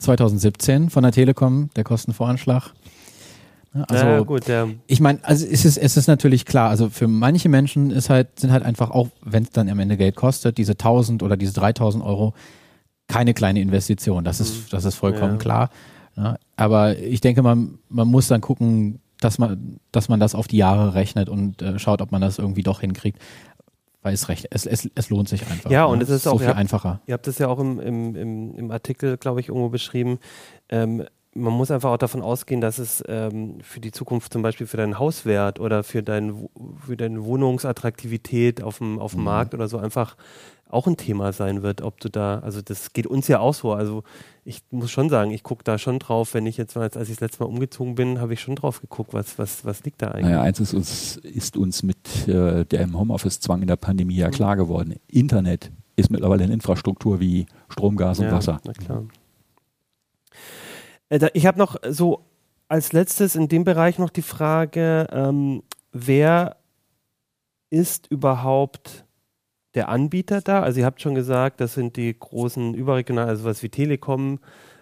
[0.00, 2.72] 2017 von der Telekom, der Kostenvoranschlag.
[3.72, 4.68] Also, ja, gut, ja.
[4.86, 8.40] ich meine, also es ist, es ist natürlich klar, also für manche Menschen ist halt,
[8.40, 11.54] sind halt einfach auch, wenn es dann am Ende Geld kostet, diese 1000 oder diese
[11.54, 12.34] 3000 Euro
[13.06, 14.24] keine kleine Investition.
[14.24, 14.66] Das ist, mhm.
[14.70, 15.38] das ist vollkommen ja.
[15.38, 15.70] klar.
[16.16, 20.48] Ja, aber ich denke, man, man muss dann gucken, dass man, dass man das auf
[20.48, 23.18] die Jahre rechnet und äh, schaut, ob man das irgendwie doch hinkriegt
[24.02, 25.70] weil es recht, es, es, es lohnt sich einfach.
[25.70, 26.04] Ja, und ne?
[26.04, 27.00] es ist so auch viel ihr habt, einfacher.
[27.06, 30.18] Ihr habt es ja auch im, im, im, im Artikel, glaube ich, irgendwo beschrieben.
[30.68, 34.66] Ähm, man muss einfach auch davon ausgehen, dass es ähm, für die Zukunft zum Beispiel
[34.66, 36.48] für deinen Hauswert oder für, dein,
[36.84, 39.26] für deine Wohnungsattraktivität auf dem, auf dem mhm.
[39.26, 40.16] Markt oder so einfach
[40.72, 43.72] auch ein Thema sein wird, ob du da, also das geht uns ja auch so.
[43.72, 44.02] Also
[44.44, 47.16] ich muss schon sagen, ich gucke da schon drauf, wenn ich jetzt mal, als ich
[47.16, 50.08] das letzte Mal umgezogen bin, habe ich schon drauf geguckt, was, was, was liegt da
[50.08, 50.26] eigentlich.
[50.26, 54.32] Naja, eins ist uns, ist uns mit äh, dem Homeoffice-Zwang in der Pandemie ja mhm.
[54.32, 54.96] klar geworden.
[55.08, 58.60] Internet ist mittlerweile eine Infrastruktur wie Strom, Gas und ja, Wasser.
[58.64, 59.04] Na klar.
[61.10, 62.24] Äh, ich habe noch so
[62.68, 66.56] als letztes in dem Bereich noch die Frage, ähm, wer
[67.68, 69.01] ist überhaupt
[69.74, 70.62] der Anbieter da?
[70.62, 74.38] Also ihr habt schon gesagt, das sind die großen überregionalen, also was wie Telekom,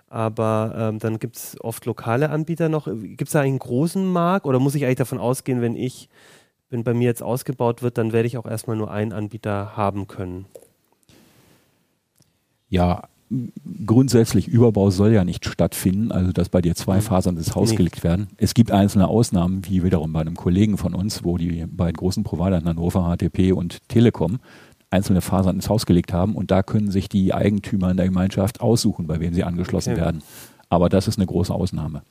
[0.09, 2.87] aber ähm, dann gibt es oft lokale Anbieter noch.
[2.87, 6.09] Gibt es da einen großen Markt oder muss ich eigentlich davon ausgehen, wenn ich,
[6.68, 10.09] wenn bei mir jetzt ausgebaut wird, dann werde ich auch erstmal nur einen Anbieter haben
[10.09, 10.46] können?
[12.68, 13.09] Ja,
[13.87, 17.00] grundsätzlich Überbau soll ja nicht stattfinden, also dass bei dir zwei.
[17.00, 17.76] Fasern ins Haus nee.
[17.76, 18.29] gelegt werden.
[18.37, 22.24] Es gibt einzelne Ausnahmen, wie wiederum bei einem Kollegen von uns, wo die beiden großen
[22.24, 24.40] Provider in Hannover, HTP und Telekom,
[24.90, 28.61] einzelne Fasern ins Haus gelegt haben und da können sich die Eigentümer in der Gemeinschaft
[28.61, 30.00] aussuchen, bei wem sie angeschlossen okay.
[30.00, 30.22] werden.
[30.68, 32.03] Aber das ist eine große Ausnahme.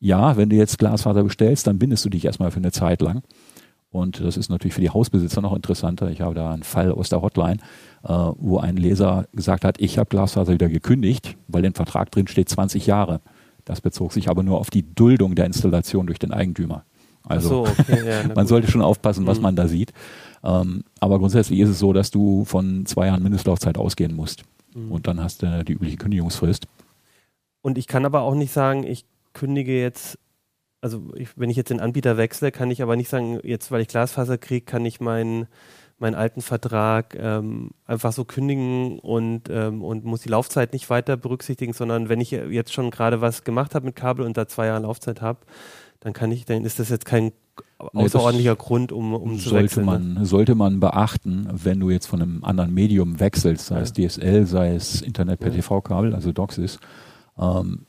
[0.00, 3.22] Ja, wenn du jetzt Glasfaser bestellst, dann bindest du dich erstmal für eine Zeit lang.
[3.90, 6.10] Und das ist natürlich für die Hausbesitzer noch interessanter.
[6.10, 7.58] Ich habe da einen Fall aus der Hotline,
[8.02, 12.26] äh, wo ein Leser gesagt hat, ich habe Glasfaser wieder gekündigt, weil im Vertrag drin
[12.26, 13.20] steht 20 Jahre.
[13.64, 16.84] Das bezog sich aber nur auf die Duldung der Installation durch den Eigentümer.
[17.22, 19.44] Also so, okay, ja, man sollte schon aufpassen, was mhm.
[19.44, 19.92] man da sieht.
[20.44, 24.44] Ähm, aber grundsätzlich ist es so, dass du von zwei Jahren Mindestlaufzeit ausgehen musst.
[24.74, 24.92] Mhm.
[24.92, 26.66] Und dann hast du die übliche Kündigungsfrist.
[27.62, 30.18] Und ich kann aber auch nicht sagen, ich kündige jetzt
[30.80, 33.80] also ich, wenn ich jetzt den Anbieter wechsle, kann ich aber nicht sagen, jetzt weil
[33.80, 35.46] ich Glasfaser kriege, kann ich meinen
[35.98, 41.16] meinen alten Vertrag ähm, einfach so kündigen und, ähm, und muss die Laufzeit nicht weiter
[41.16, 44.66] berücksichtigen, sondern wenn ich jetzt schon gerade was gemacht habe mit Kabel und da zwei
[44.66, 45.40] Jahre Laufzeit habe,
[46.00, 47.32] dann kann ich, dann ist das jetzt kein
[47.78, 49.86] außerordentlicher nee, Grund, um, um zu sollte wechseln.
[49.86, 50.26] Man, ne?
[50.26, 53.82] Sollte man beachten, wenn du jetzt von einem anderen Medium wechselst, sei ja.
[53.82, 55.56] es DSL, sei es Internet per ja.
[55.56, 56.78] TV-Kabel, also DOCSIS,
[57.38, 57.86] ähm,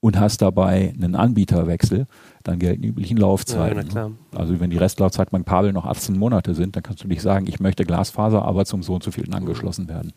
[0.00, 2.06] und hast dabei einen Anbieterwechsel,
[2.44, 3.90] dann gelten die üblichen Laufzeiten.
[3.92, 7.22] Ja, also wenn die Restlaufzeit beim Kabel noch 18 Monate sind, dann kannst du nicht
[7.22, 10.12] sagen, ich möchte Glasfaser, aber zum so und so vielen angeschlossen werden.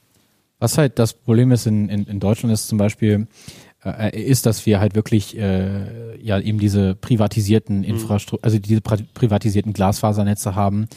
[0.59, 3.27] Was halt das Problem ist in, in, in Deutschland ist zum Beispiel,
[3.83, 7.83] äh, ist, dass wir halt wirklich äh, ja eben diese privatisierten mhm.
[7.85, 10.87] Infrastruktur, also diese privatisierten Glasfasernetze haben,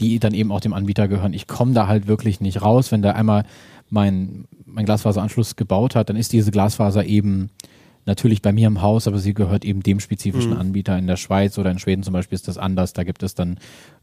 [0.00, 1.32] die dann eben auch dem Anbieter gehören.
[1.32, 3.44] Ich komme da halt wirklich nicht raus, wenn der einmal
[3.90, 7.50] mein, mein Glasfaseranschluss gebaut hat, dann ist diese Glasfaser eben
[8.08, 10.58] natürlich bei mir im Haus, aber sie gehört eben dem spezifischen mhm.
[10.58, 10.98] Anbieter.
[10.98, 12.92] In der Schweiz oder in Schweden zum Beispiel ist das anders.
[12.94, 13.58] Da gibt es dann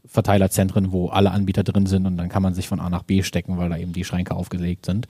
[0.06, 3.22] Verteilerzentren, wo alle Anbieter drin sind und dann kann man sich von A nach B
[3.22, 5.08] stecken, weil da eben die Schränke aufgelegt sind.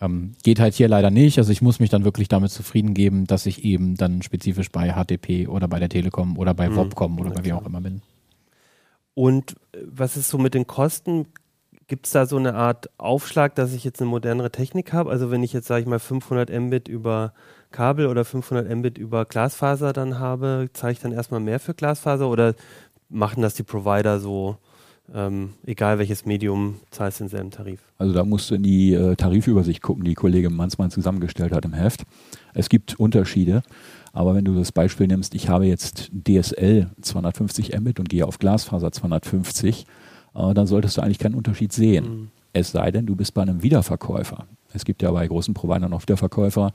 [0.00, 1.38] Ähm, geht halt hier leider nicht.
[1.38, 4.92] Also ich muss mich dann wirklich damit zufrieden geben, dass ich eben dann spezifisch bei
[4.92, 6.76] HTP oder bei der Telekom oder bei mhm.
[6.76, 8.02] Wobcom oder bei wie auch immer bin.
[9.14, 11.26] Und äh, was ist so mit den Kosten?
[11.86, 15.10] Gibt es da so eine Art Aufschlag, dass ich jetzt eine modernere Technik habe?
[15.10, 17.32] Also wenn ich jetzt, sage ich mal, 500 Mbit über
[17.72, 22.28] Kabel oder 500 Mbit über Glasfaser dann habe, zahle ich dann erstmal mehr für Glasfaser
[22.28, 22.54] oder
[23.08, 24.56] machen das die Provider so,
[25.14, 27.80] ähm, egal welches Medium, zahlst du denselben Tarif?
[27.98, 31.72] Also da musst du in die äh, Tarifübersicht gucken, die Kollege Mannsmann zusammengestellt hat im
[31.72, 32.04] Heft.
[32.54, 33.62] Es gibt Unterschiede,
[34.12, 38.38] aber wenn du das Beispiel nimmst, ich habe jetzt DSL 250 Mbit und gehe auf
[38.38, 39.86] Glasfaser 250,
[40.34, 42.04] äh, dann solltest du eigentlich keinen Unterschied sehen.
[42.04, 42.30] Mhm.
[42.52, 44.46] Es sei denn, du bist bei einem Wiederverkäufer.
[44.74, 46.72] Es gibt ja bei großen Providern auch Wiederverkäufer,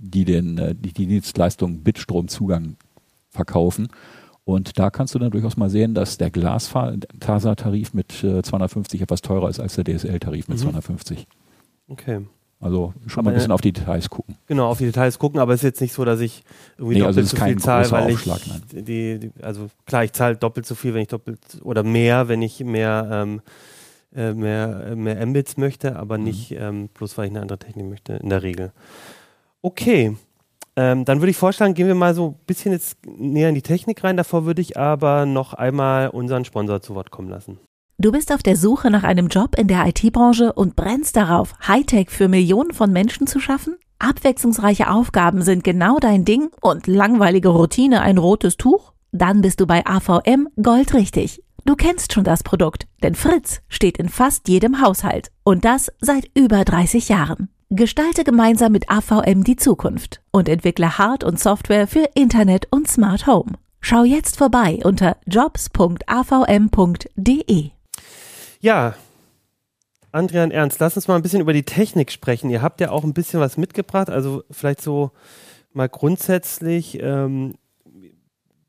[0.00, 2.76] die den, äh, die, die Dienstleistung Bitstromzugang
[3.30, 3.88] verkaufen.
[4.44, 9.20] Und da kannst du dann durchaus mal sehen, dass der Glasfasertarif mit 250 äh, etwas
[9.20, 10.62] teurer ist als der DSL-Tarif mit mhm.
[10.62, 11.26] 250.
[11.88, 12.20] Okay.
[12.58, 14.36] Also schon mal ein bisschen auf die Details gucken.
[14.46, 16.42] Genau, auf die Details gucken, aber es ist jetzt nicht so, dass ich
[16.76, 20.12] irgendwie nee, also doppelt also so viel zahle, weil ich die, die, also klar, ich
[20.12, 23.40] zahle doppelt so viel, wenn ich doppelt oder mehr, wenn ich mehr ähm,
[24.14, 26.24] äh, mehr, mehr Mbits möchte, aber mhm.
[26.24, 28.72] nicht ähm, bloß weil ich eine andere Technik möchte, in der Regel.
[29.62, 30.16] Okay.
[30.76, 33.62] Ähm, dann würde ich vorschlagen, gehen wir mal so ein bisschen jetzt näher in die
[33.62, 34.16] Technik rein.
[34.16, 37.58] Davor würde ich aber noch einmal unseren Sponsor zu Wort kommen lassen.
[37.98, 42.08] Du bist auf der Suche nach einem Job in der IT-Branche und brennst darauf, Hightech
[42.08, 43.76] für Millionen von Menschen zu schaffen?
[43.98, 48.94] Abwechslungsreiche Aufgaben sind genau dein Ding und langweilige Routine ein rotes Tuch?
[49.12, 51.42] Dann bist du bei AVM goldrichtig.
[51.66, 56.30] Du kennst schon das Produkt, denn Fritz steht in fast jedem Haushalt und das seit
[56.34, 57.50] über 30 Jahren.
[57.72, 63.28] Gestalte gemeinsam mit AVM die Zukunft und entwickle Hard- und Software für Internet und Smart
[63.28, 63.52] Home.
[63.80, 66.00] Schau jetzt vorbei unter jobs.avm.de.
[68.58, 68.96] Ja,
[70.10, 72.50] Andrian Ernst, lass uns mal ein bisschen über die Technik sprechen.
[72.50, 75.12] Ihr habt ja auch ein bisschen was mitgebracht, also vielleicht so
[75.72, 77.54] mal grundsätzlich ähm,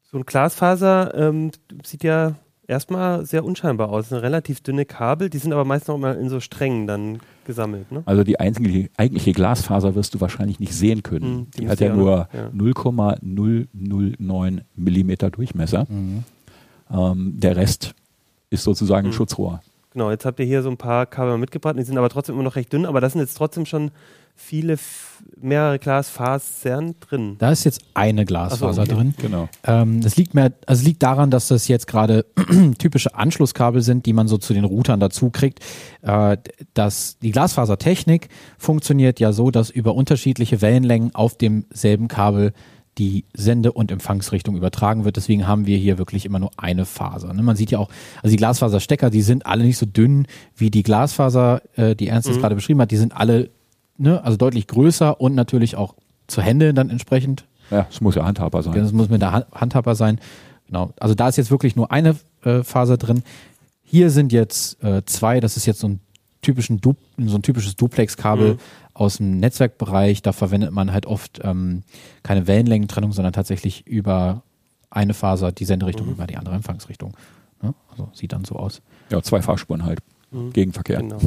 [0.03, 1.49] so ein Glasfaser ähm,
[1.83, 2.35] sieht ja
[2.71, 4.11] erstmal sehr unscheinbar aus.
[4.11, 7.91] Eine relativ dünne Kabel, die sind aber meist noch mal in so Strängen dann gesammelt.
[7.91, 8.01] Ne?
[8.05, 11.31] Also die eigentliche, eigentliche Glasfaser wirst du wahrscheinlich nicht sehen können.
[11.31, 12.49] Mhm, die, die hat ja nur ja.
[12.53, 15.85] 0,009 Millimeter Durchmesser.
[15.89, 16.23] Mhm.
[16.91, 17.93] Ähm, der Rest
[18.49, 19.11] ist sozusagen mhm.
[19.11, 19.61] ein Schutzrohr.
[19.93, 22.45] Genau, jetzt habt ihr hier so ein paar Kabel mitgebracht, die sind aber trotzdem immer
[22.45, 23.91] noch recht dünn, aber das sind jetzt trotzdem schon
[24.41, 24.77] viele,
[25.39, 27.35] mehrere Glasfasern drin.
[27.37, 28.93] Da ist jetzt eine Glasfaser so, okay.
[28.93, 29.13] drin.
[29.17, 29.49] Genau.
[29.63, 32.25] Ähm, das liegt mehr, also liegt daran, dass das jetzt gerade
[32.77, 35.59] typische Anschlusskabel sind, die man so zu den Routern dazu kriegt.
[36.01, 36.37] Äh,
[36.73, 42.53] dass die Glasfasertechnik funktioniert ja so, dass über unterschiedliche Wellenlängen auf demselben Kabel
[42.97, 45.15] die Sende- und Empfangsrichtung übertragen wird.
[45.15, 47.33] Deswegen haben wir hier wirklich immer nur eine Faser.
[47.33, 47.41] Ne?
[47.41, 47.89] Man sieht ja auch,
[48.21, 52.29] also die Glasfaserstecker, die sind alle nicht so dünn wie die Glasfaser, äh, die Ernst
[52.29, 52.39] mhm.
[52.39, 52.91] gerade beschrieben hat.
[52.91, 53.49] Die sind alle
[54.01, 55.95] ne, also deutlich größer und natürlich auch
[56.27, 57.45] zu Hände dann entsprechend.
[57.69, 58.73] Ja, es muss ja handhabbar sein.
[58.73, 60.19] Das muss mit der handhabbar sein.
[60.67, 60.93] Genau.
[60.99, 63.23] Also da ist jetzt wirklich nur eine äh, Faser drin.
[63.83, 65.99] Hier sind jetzt äh, zwei, das ist jetzt so ein
[66.41, 68.59] typischen du so ein typisches Duplex-Kabel mhm.
[68.93, 70.21] aus dem Netzwerkbereich.
[70.21, 71.83] Da verwendet man halt oft ähm,
[72.23, 74.41] keine Wellenlängentrennung, sondern tatsächlich über
[74.89, 76.13] eine Faser die Senderichtung mhm.
[76.13, 77.15] über die andere Empfangsrichtung.
[77.61, 77.73] Ne?
[77.91, 78.81] Also sieht dann so aus.
[79.09, 79.99] Ja, zwei Fahrspuren halt.
[80.31, 80.51] Mhm.
[80.53, 80.99] Gegenverkehr.
[80.99, 81.19] Genau.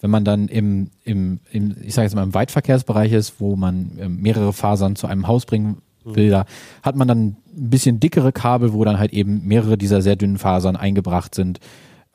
[0.00, 3.98] Wenn man dann im, im, im ich sage jetzt mal, im Weitverkehrsbereich ist, wo man
[3.98, 6.16] äh, mehrere Fasern zu einem Haus bringen mhm.
[6.16, 6.46] will, da
[6.82, 7.36] hat man dann ein
[7.70, 11.60] bisschen dickere Kabel, wo dann halt eben mehrere dieser sehr dünnen Fasern eingebracht sind.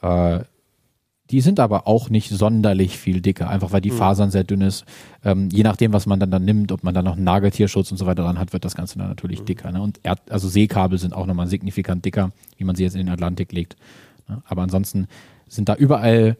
[0.01, 0.39] Äh,
[1.31, 3.97] die sind aber auch nicht sonderlich viel dicker, einfach weil die mhm.
[3.97, 4.85] Fasern sehr dünn ist.
[5.23, 7.97] Ähm, je nachdem, was man dann, dann nimmt, ob man dann noch einen Nageltierschutz und
[7.97, 9.45] so weiter dran hat, wird das Ganze dann natürlich mhm.
[9.45, 9.71] dicker.
[9.71, 9.81] Ne?
[9.81, 13.09] Und Erd also Seekabel sind auch nochmal signifikant dicker, wie man sie jetzt in den
[13.09, 13.75] Atlantik legt.
[14.27, 14.43] Ne?
[14.45, 15.07] Aber ansonsten
[15.47, 16.37] sind da überall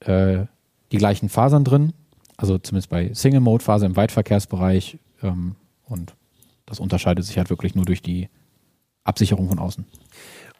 [0.00, 0.44] äh,
[0.92, 1.92] die gleichen Fasern drin.
[2.36, 4.98] Also zumindest bei Single-Mode-Faser im Weitverkehrsbereich.
[5.22, 6.14] Ähm, und
[6.66, 8.28] das unterscheidet sich halt wirklich nur durch die
[9.04, 9.84] Absicherung von außen.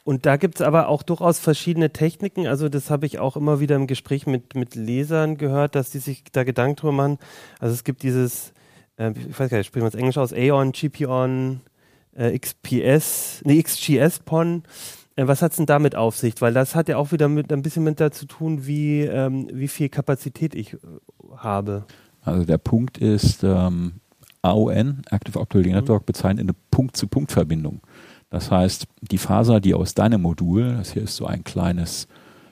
[0.04, 2.46] Und da gibt es aber auch durchaus verschiedene Techniken.
[2.46, 5.98] Also das habe ich auch immer wieder im Gespräch mit, mit Lesern gehört, dass die
[5.98, 7.18] sich da Gedanken drüber machen.
[7.60, 8.54] Also es gibt dieses,
[8.96, 11.60] äh, ich weiß gar nicht, sprechen wir es Englisch aus, Aeon, GPON,
[12.16, 14.62] äh, XPS, nee, XGS-PON.
[15.18, 16.40] Äh, was hat es denn damit auf sich?
[16.40, 19.68] Weil das hat ja auch wieder mit ein bisschen mit dazu tun, wie, ähm, wie
[19.68, 20.78] viel Kapazität ich äh,
[21.36, 21.84] habe.
[22.22, 23.94] Also der Punkt ist, ähm,
[24.42, 26.06] AON, Active Optical Network, mhm.
[26.06, 27.80] bezeichnet eine Punkt-zu-Punkt-Verbindung.
[28.30, 32.06] Das heißt, die Faser, die aus deinem Modul, das hier ist so ein kleines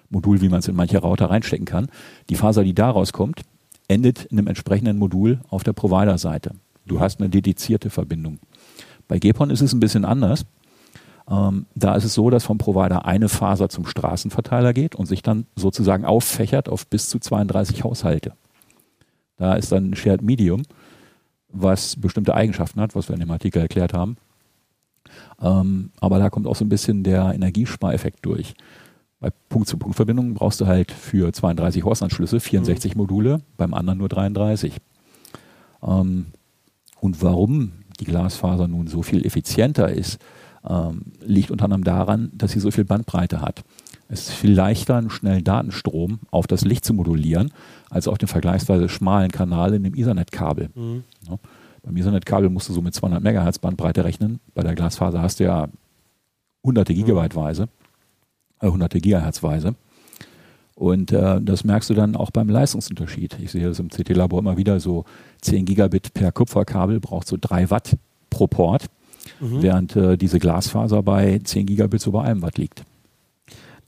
[0.09, 1.89] Modul, wie man es in manche Router reinstecken kann,
[2.31, 3.43] die Faser, die daraus kommt,
[3.87, 6.53] endet in einem entsprechenden Modul auf der Provider-Seite.
[6.87, 8.39] Du hast eine dedizierte Verbindung.
[9.07, 10.47] Bei GPON ist es ein bisschen anders.
[11.29, 15.23] Ähm, da ist es so, dass vom Provider eine Faser zum Straßenverteiler geht und sich
[15.23, 18.33] dann sozusagen auffächert auf bis zu 32 Haushalte.
[19.37, 20.63] Da ist dann ein Shared Medium,
[21.49, 24.17] was bestimmte Eigenschaften hat, was wir in dem Artikel erklärt haben.
[25.41, 28.55] Ähm, aber da kommt auch so ein bisschen der Energiespareffekt durch.
[29.19, 33.01] Bei Punkt-zu-Punkt-Verbindungen brauchst du halt für 32 Horstanschlüsse 64 mhm.
[33.01, 34.77] Module, beim anderen nur 33.
[35.83, 36.27] Ähm,
[37.01, 40.19] und warum die Glasfaser nun so viel effizienter ist,
[40.69, 43.65] ähm, liegt unter anderem daran, dass sie so viel Bandbreite hat.
[44.09, 47.53] Es ist viel leichter, einen schnellen Datenstrom auf das Licht zu modulieren,
[47.91, 50.71] als auf den vergleichsweise schmalen Kanal in dem Ethernet-Kabel.
[50.75, 51.05] Mhm.
[51.29, 51.39] Ja.
[51.83, 54.41] Beim Ethernet-Kabel musst du so mit 200 Megahertz Bandbreite rechnen.
[54.55, 55.69] Bei der Glasfaser hast du ja
[56.63, 56.99] hunderte mhm.
[56.99, 57.69] Gigabyte-weise,
[58.61, 59.75] äh, hunderte Gigahertz-weise.
[60.77, 63.39] Und äh, das merkst du dann auch beim Leistungsunterschied.
[63.41, 65.05] Ich sehe das im CT-Labor immer wieder so
[65.41, 67.97] 10 Gigabit per Kupferkabel braucht so 3 Watt
[68.29, 68.85] pro Port,
[69.41, 69.63] mhm.
[69.63, 72.85] während äh, diese Glasfaser bei 10 Gigabit so bei einem Watt liegt.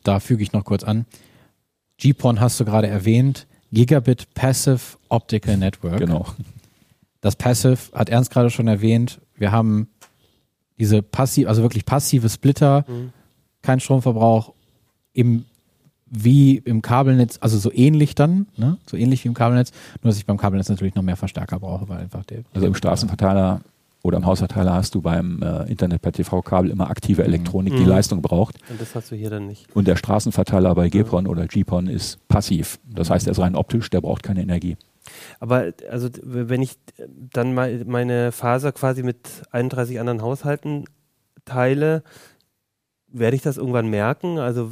[0.02, 1.06] Da füge ich noch kurz an.
[1.98, 3.46] GPON hast du gerade erwähnt.
[3.72, 5.98] Gigabit Passive Optical Network.
[5.98, 6.26] Genau.
[7.20, 9.20] Das Passive hat Ernst gerade schon erwähnt.
[9.36, 9.88] Wir haben
[10.78, 13.12] diese passiv, also wirklich passive Splitter, mhm.
[13.62, 14.52] kein Stromverbrauch,
[15.12, 15.44] im,
[16.06, 18.78] wie im Kabelnetz, also so ähnlich dann, ne?
[18.86, 19.72] so ähnlich wie im Kabelnetz,
[20.02, 22.44] nur dass ich beim Kabelnetz natürlich noch mehr Verstärker brauche, weil einfach der.
[22.54, 23.60] Also im Straßenverteiler
[24.02, 27.78] oder im Hausverteiler hast du beim äh, Internet per TV-Kabel immer aktive Elektronik, mhm.
[27.78, 28.56] die Leistung braucht.
[28.70, 29.66] Und das hast du hier dann nicht.
[29.74, 31.30] Und der Straßenverteiler bei GPON mhm.
[31.30, 32.78] oder GPON ist passiv.
[32.84, 34.76] Das heißt, er ist rein optisch, der braucht keine Energie.
[35.40, 36.76] Aber also wenn ich
[37.08, 40.84] dann meine Faser quasi mit 31 anderen Haushalten
[41.44, 42.02] teile,
[43.18, 44.38] werde ich das irgendwann merken?
[44.38, 44.70] Also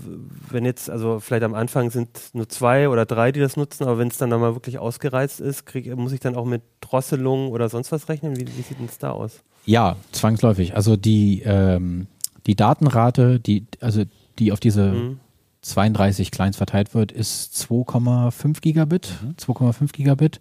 [0.50, 3.98] wenn jetzt, also vielleicht am Anfang sind nur zwei oder drei, die das nutzen, aber
[3.98, 7.68] wenn es dann mal wirklich ausgereizt ist, krieg, muss ich dann auch mit Drosselung oder
[7.68, 8.36] sonst was rechnen?
[8.36, 9.42] Wie, wie sieht denn das da aus?
[9.64, 10.76] Ja, zwangsläufig.
[10.76, 12.06] Also die, ähm,
[12.46, 14.04] die Datenrate, die, also
[14.38, 15.20] die auf diese mhm.
[15.62, 19.12] 32 Clients verteilt wird, ist 2,5 Gigabit.
[19.22, 19.34] Mhm.
[19.38, 20.40] 2,5 Gigabit.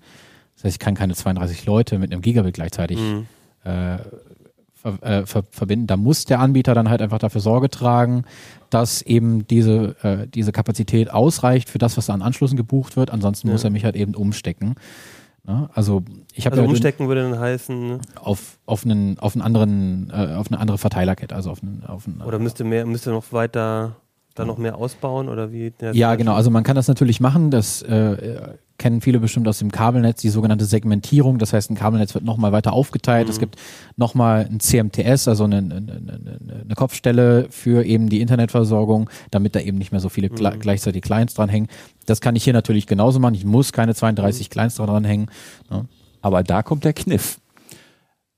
[0.56, 3.28] Das heißt, ich kann keine 32 Leute mit einem Gigabit gleichzeitig mhm.
[3.64, 3.98] äh,
[4.86, 5.88] ver, äh, ver, verbinden.
[5.88, 8.26] Da muss der Anbieter dann halt einfach dafür Sorge tragen,
[8.70, 13.10] dass eben diese, äh, diese Kapazität ausreicht für das, was da an Anschlüssen gebucht wird.
[13.10, 13.54] Ansonsten ja.
[13.54, 14.76] muss er mich halt eben umstecken.
[15.44, 15.70] Ne?
[15.74, 18.00] Also ich habe also ja umstecken würde dann heißen ne?
[18.16, 22.08] auf auf einen auf einen anderen äh, auf eine andere Verteilerkette, also auf einen, auf
[22.08, 23.96] einen oder müsste mehr müsste noch weiter
[24.34, 25.74] da noch mehr ausbauen oder wie?
[25.94, 26.34] Ja, genau.
[26.34, 27.52] Also man kann das natürlich machen.
[27.52, 31.38] Das äh, kennen viele bestimmt aus dem Kabelnetz, die sogenannte Segmentierung.
[31.38, 33.28] Das heißt, ein Kabelnetz wird nochmal weiter aufgeteilt.
[33.28, 33.32] Mhm.
[33.32, 33.56] Es gibt
[33.96, 39.78] nochmal ein CMTS, also eine, eine, eine, Kopfstelle für eben die Internetversorgung, damit da eben
[39.78, 40.60] nicht mehr so viele mhm.
[40.60, 41.70] gleichzeitig Clients dranhängen.
[42.06, 43.36] Das kann ich hier natürlich genauso machen.
[43.36, 44.52] Ich muss keine 32 mhm.
[44.52, 45.28] Clients dranhängen.
[45.72, 45.86] Ja.
[46.22, 47.40] Aber da kommt der Kniff.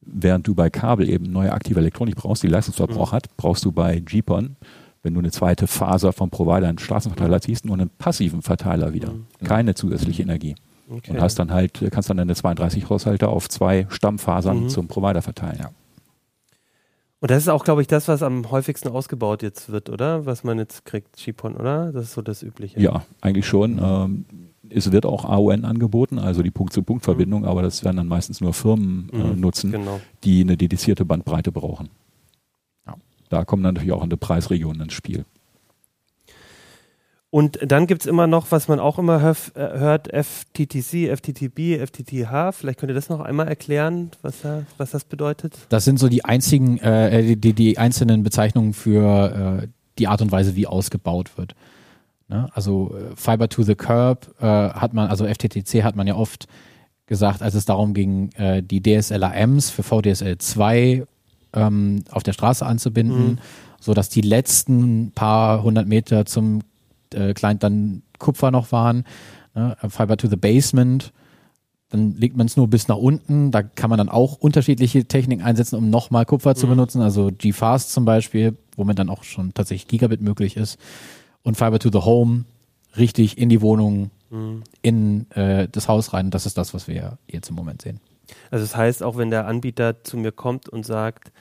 [0.02, 3.16] Während du bei Kabel eben neue aktive Elektronik brauchst, die Leistungsverbrauch mhm.
[3.16, 4.56] hat, brauchst du bei GPON
[5.04, 9.12] wenn du eine zweite Faser vom Provider einen Straßenverteiler ziehst, nur einen passiven Verteiler wieder.
[9.12, 9.26] Mhm.
[9.44, 10.56] Keine zusätzliche Energie.
[10.90, 11.12] Okay.
[11.12, 14.70] Und hast dann halt, kannst dann deine 32 Haushalte auf zwei Stammfasern mhm.
[14.70, 15.60] zum Provider verteilen.
[15.60, 15.72] Ja.
[17.20, 20.26] Und das ist auch, glaube ich, das, was am häufigsten ausgebaut jetzt wird, oder?
[20.26, 21.92] Was man jetzt kriegt, Chipon, oder?
[21.92, 22.80] Das ist so das Übliche.
[22.80, 23.80] Ja, eigentlich schon.
[23.84, 24.26] Ähm,
[24.70, 27.48] es wird auch AON angeboten, also die Punkt-zu-Punkt-Verbindung, mhm.
[27.48, 30.00] aber das werden dann meistens nur Firmen äh, mhm, nutzen, genau.
[30.24, 31.90] die eine dedizierte Bandbreite brauchen.
[33.30, 35.26] Da kommen dann natürlich auch andere Preisregionen ins Spiel.
[37.30, 42.54] Und dann gibt es immer noch, was man auch immer äh, hört, FTTC, FTTB, FTTH.
[42.54, 45.54] Vielleicht könnt ihr das noch einmal erklären, was, da, was das bedeutet?
[45.70, 49.68] Das sind so die einzigen, äh, die, die einzelnen Bezeichnungen für äh,
[50.00, 51.54] die Art und Weise, wie ausgebaut wird.
[52.30, 52.50] Ne?
[52.54, 56.48] Also äh, Fiber to the Curb äh, hat man, also FTTC hat man ja oft
[57.08, 61.06] gesagt, als es darum ging, äh, die DSLAMs für VDSL 2
[61.58, 63.38] ähm, auf der Straße anzubinden, mhm.
[63.80, 66.62] so dass die letzten paar hundert Meter zum
[67.14, 69.04] äh, Client dann Kupfer noch waren.
[69.56, 69.76] Ne?
[69.90, 71.12] Fiber to the Basement,
[71.90, 73.52] dann legt man es nur bis nach unten.
[73.52, 76.56] Da kann man dann auch unterschiedliche Techniken einsetzen, um nochmal Kupfer mhm.
[76.56, 77.02] zu benutzen.
[77.02, 80.78] Also G-Fast zum Beispiel, womit dann auch schon tatsächlich Gigabit möglich ist
[81.44, 82.46] und Fiber to the Home
[82.98, 84.64] richtig in die Wohnung, mhm.
[84.82, 86.30] in äh, das Haus rein.
[86.30, 88.00] Das ist das, was wir jetzt im Moment sehen.
[88.52, 91.32] Also das heißt, auch wenn der Anbieter zu mir kommt und sagt,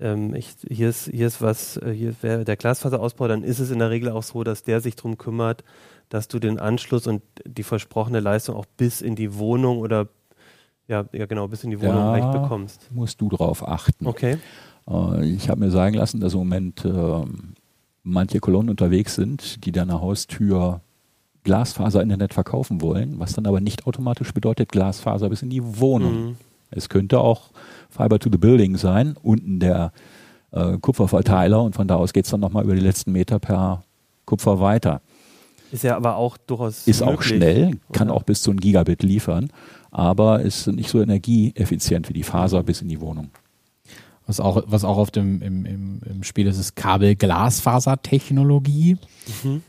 [0.00, 3.70] ähm, ich, hier, ist, hier ist was, äh, hier wäre der Glasfaserausbau, dann ist es
[3.70, 5.64] in der Regel auch so, dass der sich darum kümmert,
[6.08, 10.08] dass du den Anschluss und die versprochene Leistung auch bis in die Wohnung oder
[10.86, 12.90] ja, ja genau, bis in die Wohnung da bekommst.
[12.90, 14.06] musst du drauf achten.
[14.06, 14.38] Okay.
[14.88, 17.24] Äh, ich habe mir sagen lassen, dass im Moment äh,
[18.02, 20.80] manche Kolonnen unterwegs sind, die deiner Haustür
[21.48, 26.12] Glasfaser-Internet verkaufen wollen, was dann aber nicht automatisch bedeutet Glasfaser bis in die Wohnung.
[26.12, 26.36] Mhm.
[26.70, 27.48] Es könnte auch
[27.88, 29.92] Fiber to the Building sein, unten der
[30.50, 33.82] äh, Kupferverteiler und von da aus geht es dann nochmal über die letzten Meter per
[34.26, 35.00] Kupfer weiter.
[35.72, 36.86] Ist ja aber auch durchaus.
[36.86, 38.18] Ist möglich, auch schnell, kann oder?
[38.18, 39.48] auch bis zu einem Gigabit liefern,
[39.90, 42.66] aber ist nicht so energieeffizient wie die Faser mhm.
[42.66, 43.30] bis in die Wohnung.
[44.26, 48.98] Was auch, was auch auf dem im, im, im Spiel ist, ist Kabel-Glasfaser-Technologie.
[49.42, 49.62] Mhm.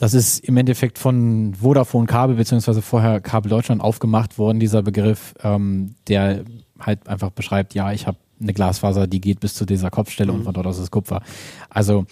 [0.00, 5.34] Das ist im Endeffekt von Vodafone Kabel beziehungsweise vorher Kabel Deutschland aufgemacht worden, dieser Begriff,
[5.42, 6.46] ähm, der
[6.78, 10.38] halt einfach beschreibt, ja, ich habe eine Glasfaser, die geht bis zu dieser Kopfstelle mhm.
[10.38, 11.20] und von dort aus ist Kupfer.
[11.68, 12.06] Also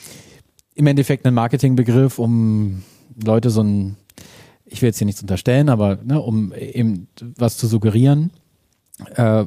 [0.74, 2.82] im Endeffekt ein Marketingbegriff, um
[3.24, 3.96] Leute so ein,
[4.66, 8.32] ich will jetzt hier nichts unterstellen, aber ne, um eben was zu suggerieren,
[9.14, 9.46] äh,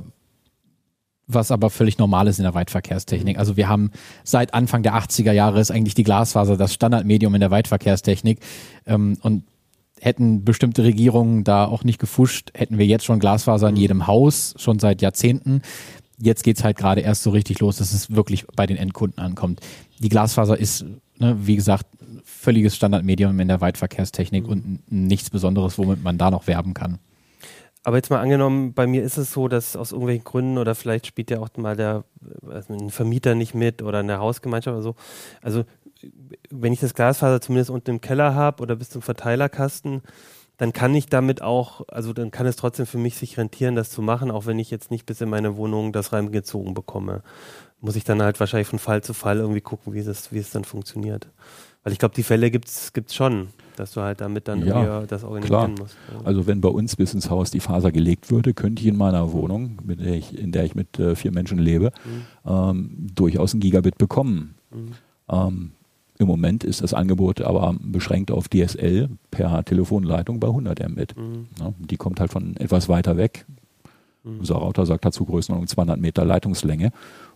[1.33, 3.37] was aber völlig normal ist in der Weitverkehrstechnik.
[3.37, 3.91] Also wir haben
[4.23, 8.39] seit Anfang der 80er Jahre ist eigentlich die Glasfaser das Standardmedium in der Weitverkehrstechnik.
[8.85, 9.43] Ähm, und
[10.01, 14.55] hätten bestimmte Regierungen da auch nicht gefuscht, hätten wir jetzt schon Glasfaser in jedem Haus,
[14.57, 15.61] schon seit Jahrzehnten.
[16.19, 19.61] Jetzt geht's halt gerade erst so richtig los, dass es wirklich bei den Endkunden ankommt.
[19.99, 20.85] Die Glasfaser ist,
[21.19, 21.85] ne, wie gesagt,
[22.23, 24.51] völliges Standardmedium in der Weitverkehrstechnik mhm.
[24.51, 26.97] und nichts Besonderes, womit man da noch werben kann.
[27.83, 31.07] Aber jetzt mal angenommen, bei mir ist es so, dass aus irgendwelchen Gründen oder vielleicht
[31.07, 32.03] spielt ja auch mal der
[32.47, 34.95] also ein Vermieter nicht mit oder eine Hausgemeinschaft oder so.
[35.41, 35.63] Also
[36.49, 40.01] wenn ich das Glasfaser zumindest unten im Keller habe oder bis zum Verteilerkasten,
[40.57, 43.89] dann kann ich damit auch, also dann kann es trotzdem für mich sich rentieren, das
[43.89, 47.23] zu machen, auch wenn ich jetzt nicht bis in meine Wohnung das reingezogen bekomme.
[47.79, 50.51] Muss ich dann halt wahrscheinlich von Fall zu Fall irgendwie gucken, wie es, wie es
[50.51, 51.29] dann funktioniert.
[51.83, 53.47] Weil ich glaube, die Fälle gibt es schon
[53.81, 55.85] dass du halt damit dann ja, das organisieren klar.
[55.85, 55.97] musst.
[56.23, 59.33] Also wenn bei uns bis ins Haus die Faser gelegt würde, könnte ich in meiner
[59.33, 62.51] Wohnung, der ich, in der ich mit äh, vier Menschen lebe, mhm.
[62.51, 64.55] ähm, durchaus ein Gigabit bekommen.
[64.71, 64.91] Mhm.
[65.29, 65.71] Ähm,
[66.19, 71.17] Im Moment ist das Angebot aber beschränkt auf DSL per Telefonleitung bei 100 Mbit.
[71.17, 71.47] Mhm.
[71.59, 73.45] Ja, die kommt halt von etwas weiter weg.
[74.23, 74.39] Mhm.
[74.39, 76.91] Unser Router sagt dazu Größenordnung 200 Meter Leitungslänge.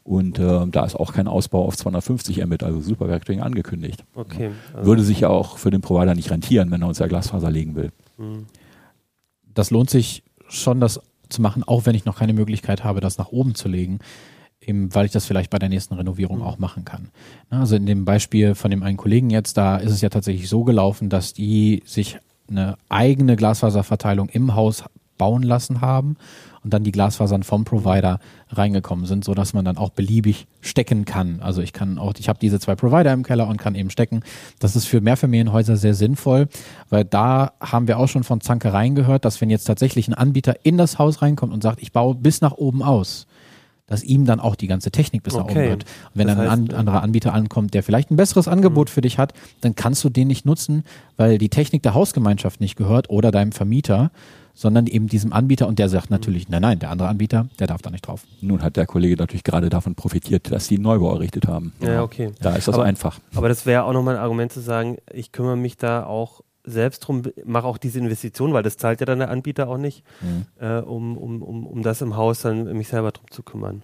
[0.06, 4.04] Und äh, da ist auch kein Ausbau auf 250 Mbit, also Supervectoring, angekündigt.
[4.14, 4.52] Okay.
[4.72, 7.50] Also Würde sich ja auch für den Provider nicht rentieren, wenn er uns ja Glasfaser
[7.50, 7.92] legen will.
[8.18, 8.46] Hm.
[9.56, 13.18] Das lohnt sich schon, das zu machen, auch wenn ich noch keine Möglichkeit habe, das
[13.18, 13.98] nach oben zu legen,
[14.62, 16.44] eben weil ich das vielleicht bei der nächsten Renovierung mhm.
[16.44, 17.10] auch machen kann.
[17.50, 20.64] Also in dem Beispiel von dem einen Kollegen jetzt, da ist es ja tatsächlich so
[20.64, 24.84] gelaufen, dass die sich eine eigene Glasfaserverteilung im Haus
[25.18, 26.18] bauen lassen haben
[26.66, 31.06] und dann die Glasfasern vom Provider reingekommen sind, so dass man dann auch beliebig stecken
[31.06, 31.40] kann.
[31.40, 34.24] Also ich kann auch, ich habe diese zwei Provider im Keller und kann eben stecken.
[34.58, 36.48] Das ist für Mehrfamilienhäuser sehr sinnvoll,
[36.90, 40.56] weil da haben wir auch schon von Zankereien gehört, dass wenn jetzt tatsächlich ein Anbieter
[40.66, 43.28] in das Haus reinkommt und sagt, ich baue bis nach oben aus,
[43.86, 45.44] dass ihm dann auch die ganze Technik bis okay.
[45.44, 45.84] nach oben wird.
[45.84, 48.92] Und wenn das dann ein an, anderer Anbieter ankommt, der vielleicht ein besseres Angebot mhm.
[48.92, 50.84] für dich hat, dann kannst du den nicht nutzen,
[51.16, 54.10] weil die Technik der Hausgemeinschaft nicht gehört oder deinem Vermieter,
[54.56, 57.82] sondern eben diesem Anbieter und der sagt natürlich, nein, nein, der andere Anbieter, der darf
[57.82, 58.24] da nicht drauf.
[58.42, 61.74] Nun hat der Kollege natürlich gerade davon profitiert, dass sie einen Neubau errichtet haben.
[61.82, 62.32] Ja, okay.
[62.40, 63.20] Da ist das aber, einfach.
[63.36, 67.02] Aber das wäre auch nochmal ein Argument zu sagen, ich kümmere mich da auch selbst
[67.02, 70.46] drum, mache auch diese Investition, weil das zahlt ja dann der Anbieter auch nicht, mhm.
[70.60, 73.84] äh, um, um, um, um das im Haus dann mich selber drum zu kümmern.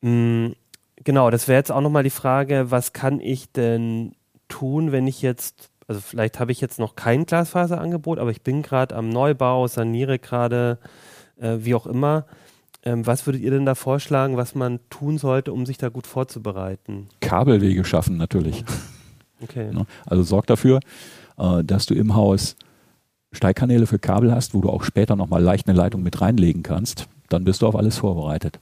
[0.00, 0.54] Mhm,
[0.96, 4.14] genau, das wäre jetzt auch nochmal die Frage, was kann ich denn
[4.48, 8.62] tun, wenn ich jetzt, also vielleicht habe ich jetzt noch kein Glasfaserangebot, aber ich bin
[8.62, 10.78] gerade am Neubau, saniere gerade,
[11.40, 12.26] äh, wie auch immer.
[12.84, 16.06] Ähm, was würdet ihr denn da vorschlagen, was man tun sollte, um sich da gut
[16.06, 17.08] vorzubereiten?
[17.20, 18.64] Kabelwege schaffen natürlich.
[19.42, 19.70] Okay.
[20.04, 20.80] Also sorg dafür,
[21.38, 22.56] äh, dass du im Haus
[23.32, 27.08] Steigkanäle für Kabel hast, wo du auch später nochmal leicht eine Leitung mit reinlegen kannst.
[27.30, 28.58] Dann bist du auf alles vorbereitet.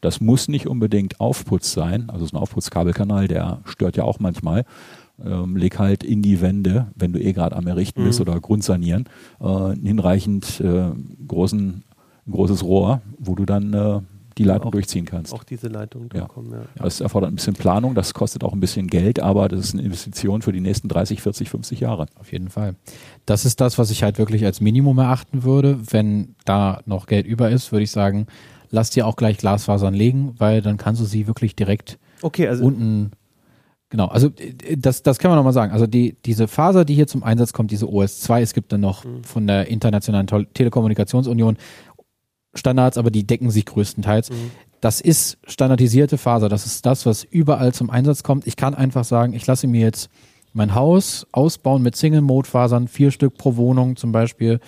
[0.00, 2.08] Das muss nicht unbedingt Aufputz sein.
[2.08, 4.64] Also so ein Aufputzkabelkanal, der stört ja auch manchmal.
[5.24, 8.28] Ähm, leg halt in die Wände, wenn du eh gerade am Errichten bist mhm.
[8.28, 9.08] oder Grundsanieren,
[9.40, 10.90] äh, hinreichend äh,
[11.26, 11.82] großen
[12.30, 14.00] großes Rohr, wo du dann äh,
[14.38, 15.32] die Leitung auch, durchziehen kannst.
[15.32, 16.26] Auch diese Leitung ja.
[16.26, 16.64] kommen, ja.
[16.76, 19.82] Das erfordert ein bisschen Planung, das kostet auch ein bisschen Geld, aber das ist eine
[19.82, 22.06] Investition für die nächsten 30, 40, 50 Jahre.
[22.18, 22.74] Auf jeden Fall.
[23.24, 25.78] Das ist das, was ich halt wirklich als Minimum erachten würde.
[25.90, 28.26] Wenn da noch Geld über ist, würde ich sagen,
[28.70, 32.64] lass dir auch gleich Glasfasern legen, weil dann kannst du sie wirklich direkt okay, also
[32.64, 33.12] unten
[33.88, 35.72] Genau, also äh, das, das kann man nochmal sagen.
[35.72, 39.04] Also die, diese Faser, die hier zum Einsatz kommt, diese OS2, es gibt dann noch
[39.04, 39.24] mhm.
[39.24, 41.56] von der Internationalen Telekommunikationsunion
[42.54, 44.30] Standards, aber die decken sich größtenteils.
[44.30, 44.50] Mhm.
[44.80, 46.48] Das ist standardisierte Faser.
[46.48, 48.46] Das ist das, was überall zum Einsatz kommt.
[48.46, 50.10] Ich kann einfach sagen, ich lasse mir jetzt
[50.52, 54.60] mein Haus ausbauen mit Single-Mode-Fasern, vier Stück pro Wohnung zum Beispiel,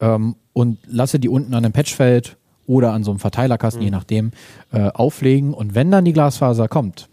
[0.00, 2.36] ähm, und lasse die unten an einem Patchfeld
[2.66, 3.84] oder an so einem Verteilerkasten, mhm.
[3.84, 4.30] je nachdem,
[4.72, 5.54] äh, auflegen.
[5.54, 7.08] Und wenn dann die Glasfaser kommt,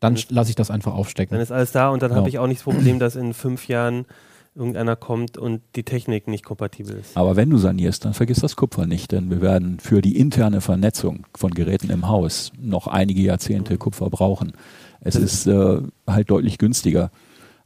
[0.00, 1.34] dann lasse ich das einfach aufstecken.
[1.34, 2.20] Dann ist alles da und dann genau.
[2.20, 4.06] habe ich auch nicht das Problem, dass in fünf Jahren
[4.54, 7.16] irgendeiner kommt und die Technik nicht kompatibel ist.
[7.16, 10.60] Aber wenn du sanierst, dann vergiss das Kupfer nicht, denn wir werden für die interne
[10.60, 14.52] Vernetzung von Geräten im Haus noch einige Jahrzehnte Kupfer brauchen.
[15.00, 17.10] Es ist äh, halt deutlich günstiger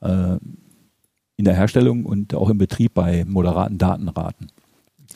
[0.03, 0.37] äh,
[1.37, 4.49] in der Herstellung und auch im Betrieb bei moderaten Datenraten.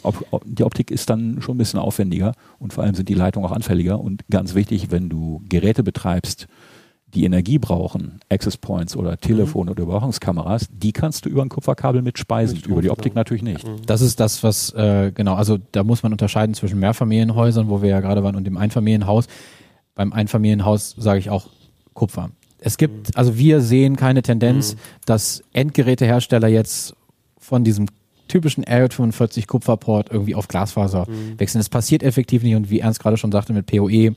[0.02, 3.14] Ob, ob, die Optik ist dann schon ein bisschen aufwendiger und vor allem sind die
[3.14, 6.46] Leitungen auch anfälliger und ganz wichtig, wenn du Geräte betreibst,
[7.14, 9.72] die Energie brauchen, Access Points oder Telefon mhm.
[9.72, 13.66] oder Überwachungskameras, die kannst du über ein Kupferkabel mitspeisen, mit über die Optik natürlich nicht.
[13.66, 13.86] Mhm.
[13.86, 17.88] Das ist das, was, äh, genau, also da muss man unterscheiden zwischen Mehrfamilienhäusern, wo wir
[17.88, 19.26] ja gerade waren, und dem Einfamilienhaus.
[19.94, 21.46] Beim Einfamilienhaus sage ich auch
[21.94, 22.30] Kupfer.
[22.60, 23.12] Es gibt, mhm.
[23.14, 24.78] also wir sehen keine Tendenz, mhm.
[25.06, 26.94] dass Endgerätehersteller jetzt
[27.38, 27.86] von diesem
[28.28, 31.40] typischen R45 Kupferport irgendwie auf Glasfaser mhm.
[31.40, 31.60] wechseln.
[31.60, 34.14] Es passiert effektiv nicht und wie Ernst gerade schon sagte mit PoE,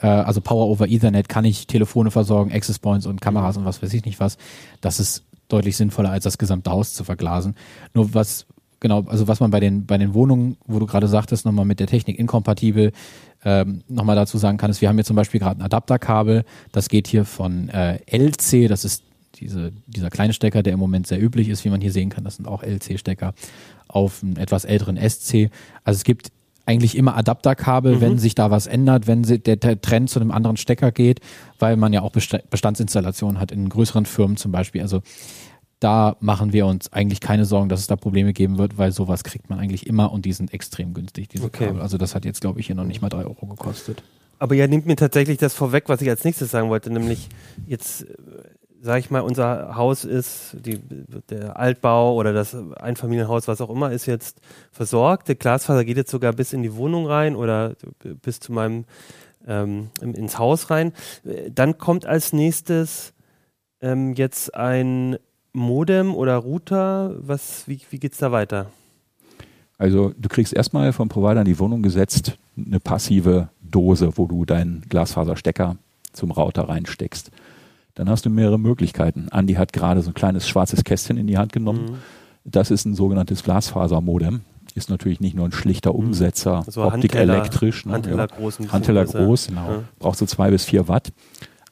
[0.00, 3.82] äh, also Power over Ethernet kann ich Telefone versorgen, Access Points und Kameras und was
[3.82, 4.36] weiß ich nicht was.
[4.80, 7.54] Das ist deutlich sinnvoller, als das gesamte Haus zu verglasen.
[7.94, 8.46] Nur was,
[8.78, 11.80] genau, also was man bei den, bei den Wohnungen, wo du gerade sagtest, nochmal mit
[11.80, 12.92] der Technik inkompatibel,
[13.44, 16.88] ähm, nochmal dazu sagen kann, ist, wir haben hier zum Beispiel gerade ein Adapterkabel, das
[16.88, 19.04] geht hier von äh, LC, das ist
[19.36, 22.24] diese, dieser kleine Stecker, der im Moment sehr üblich ist, wie man hier sehen kann,
[22.24, 23.34] das sind auch LC-Stecker,
[23.88, 25.50] auf einen etwas älteren SC.
[25.84, 26.30] Also es gibt
[26.70, 28.00] eigentlich immer Adapterkabel, mhm.
[28.00, 31.20] wenn sich da was ändert, wenn der, der, Trend zu einem anderen Stecker geht,
[31.58, 34.80] weil man ja auch Bestandsinstallationen hat in größeren Firmen zum Beispiel.
[34.80, 35.02] Also
[35.80, 39.24] da machen wir uns eigentlich keine Sorgen, dass es da Probleme geben wird, weil sowas
[39.24, 41.66] kriegt man eigentlich immer und die sind extrem günstig, diese okay.
[41.66, 41.82] Kabel.
[41.82, 44.02] Also das hat jetzt, glaube ich, hier noch nicht mal drei Euro gekostet.
[44.38, 47.28] Aber ihr nehmt mir tatsächlich das vorweg, was ich als nächstes sagen wollte, nämlich
[47.66, 48.06] jetzt
[48.82, 50.80] sage ich mal, unser Haus ist, die,
[51.28, 54.40] der Altbau oder das Einfamilienhaus, was auch immer, ist jetzt
[54.72, 55.28] versorgt.
[55.28, 57.74] Der Glasfaser geht jetzt sogar bis in die Wohnung rein oder
[58.22, 58.84] bis zu meinem
[59.46, 60.92] ähm, ins Haus rein.
[61.54, 63.12] Dann kommt als nächstes
[63.80, 65.18] ähm, jetzt ein
[65.52, 67.14] Modem oder Router.
[67.18, 68.70] Was, wie, wie geht es da weiter?
[69.78, 74.44] Also du kriegst erstmal vom Provider in die Wohnung gesetzt eine passive Dose, wo du
[74.44, 75.76] deinen Glasfaserstecker
[76.12, 77.30] zum Router reinsteckst
[78.00, 79.28] dann hast du mehrere Möglichkeiten.
[79.30, 81.82] Andi hat gerade so ein kleines schwarzes Kästchen in die Hand genommen.
[81.82, 81.96] Mhm.
[82.44, 84.40] Das ist ein sogenanntes Glasfasermodem.
[84.74, 85.98] Ist natürlich nicht nur ein schlichter mhm.
[85.98, 87.84] Umsetzer, also Optik Handteller, elektrisch.
[87.84, 87.92] Ne?
[87.92, 88.36] Handteller ja.
[88.38, 88.58] groß.
[88.72, 89.70] Handteller groß, genau.
[89.70, 89.82] Ja.
[89.98, 91.12] Braucht so zwei bis vier Watt.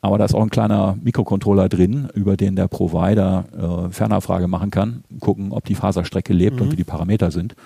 [0.03, 4.71] Aber da ist auch ein kleiner Mikrocontroller drin, über den der Provider äh, Fernabfrage machen
[4.71, 6.63] kann, gucken, ob die Faserstrecke lebt mhm.
[6.65, 7.57] und wie die Parameter sind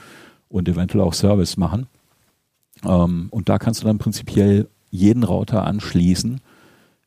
[0.49, 1.89] und eventuell auch Service machen.
[2.85, 6.41] Ähm, und da kannst du dann prinzipiell jeden Router anschließen,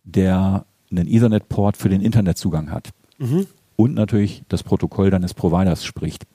[0.03, 0.66] der
[0.98, 2.89] einen Ethernet-Port für den Internetzugang hat.
[3.18, 3.48] Mhm.
[3.76, 6.26] Und natürlich das Protokoll deines Providers spricht.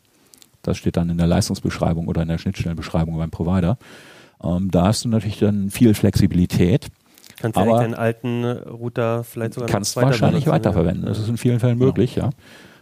[0.63, 3.79] Das steht dann in der Leistungsbeschreibung oder in der Schnittstellenbeschreibung beim Provider.
[4.43, 6.89] Ähm, da hast du natürlich dann viel Flexibilität.
[7.41, 11.05] Kannst du deinen alten Router vielleicht sogar kannst weiter wahrscheinlich weiterverwenden.
[11.05, 11.09] Ja.
[11.09, 12.25] Das ist in vielen Fällen möglich, ja.
[12.25, 12.31] ja.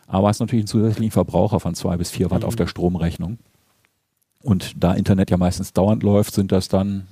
[0.08, 2.48] Aber hast natürlich einen zusätzlichen Verbraucher von zwei bis vier Watt mhm.
[2.48, 3.38] auf der Stromrechnung.
[4.42, 7.06] Und da Internet ja meistens dauernd läuft, sind das dann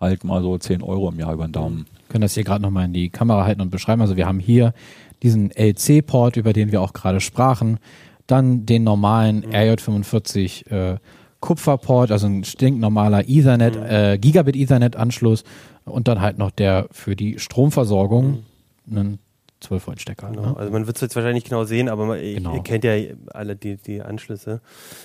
[0.00, 1.86] halt mal so 10 Euro im Jahr über den Daumen.
[2.06, 4.00] Wir können das hier gerade nochmal in die Kamera halten und beschreiben.
[4.00, 4.74] Also wir haben hier
[5.22, 7.78] diesen LC-Port, über den wir auch gerade sprachen,
[8.26, 9.52] dann den normalen mhm.
[9.52, 10.98] RJ45 äh,
[11.40, 13.86] Kupferport, also ein stinknormaler Ethernet, mhm.
[13.86, 15.44] äh, Gigabit Ethernet-Anschluss
[15.84, 18.44] und dann halt noch der für die Stromversorgung,
[18.86, 18.98] mhm.
[18.98, 19.18] einen
[19.60, 20.30] 12 Volt Stecker.
[20.30, 20.50] Genau.
[20.50, 20.56] Ne?
[20.56, 22.54] Also man wird es jetzt wahrscheinlich nicht genau sehen, aber man, genau.
[22.54, 22.92] ihr kennt ja
[23.32, 24.60] alle die, die Anschlüsse.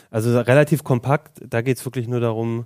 [0.09, 2.65] Also relativ kompakt, da geht es wirklich nur darum,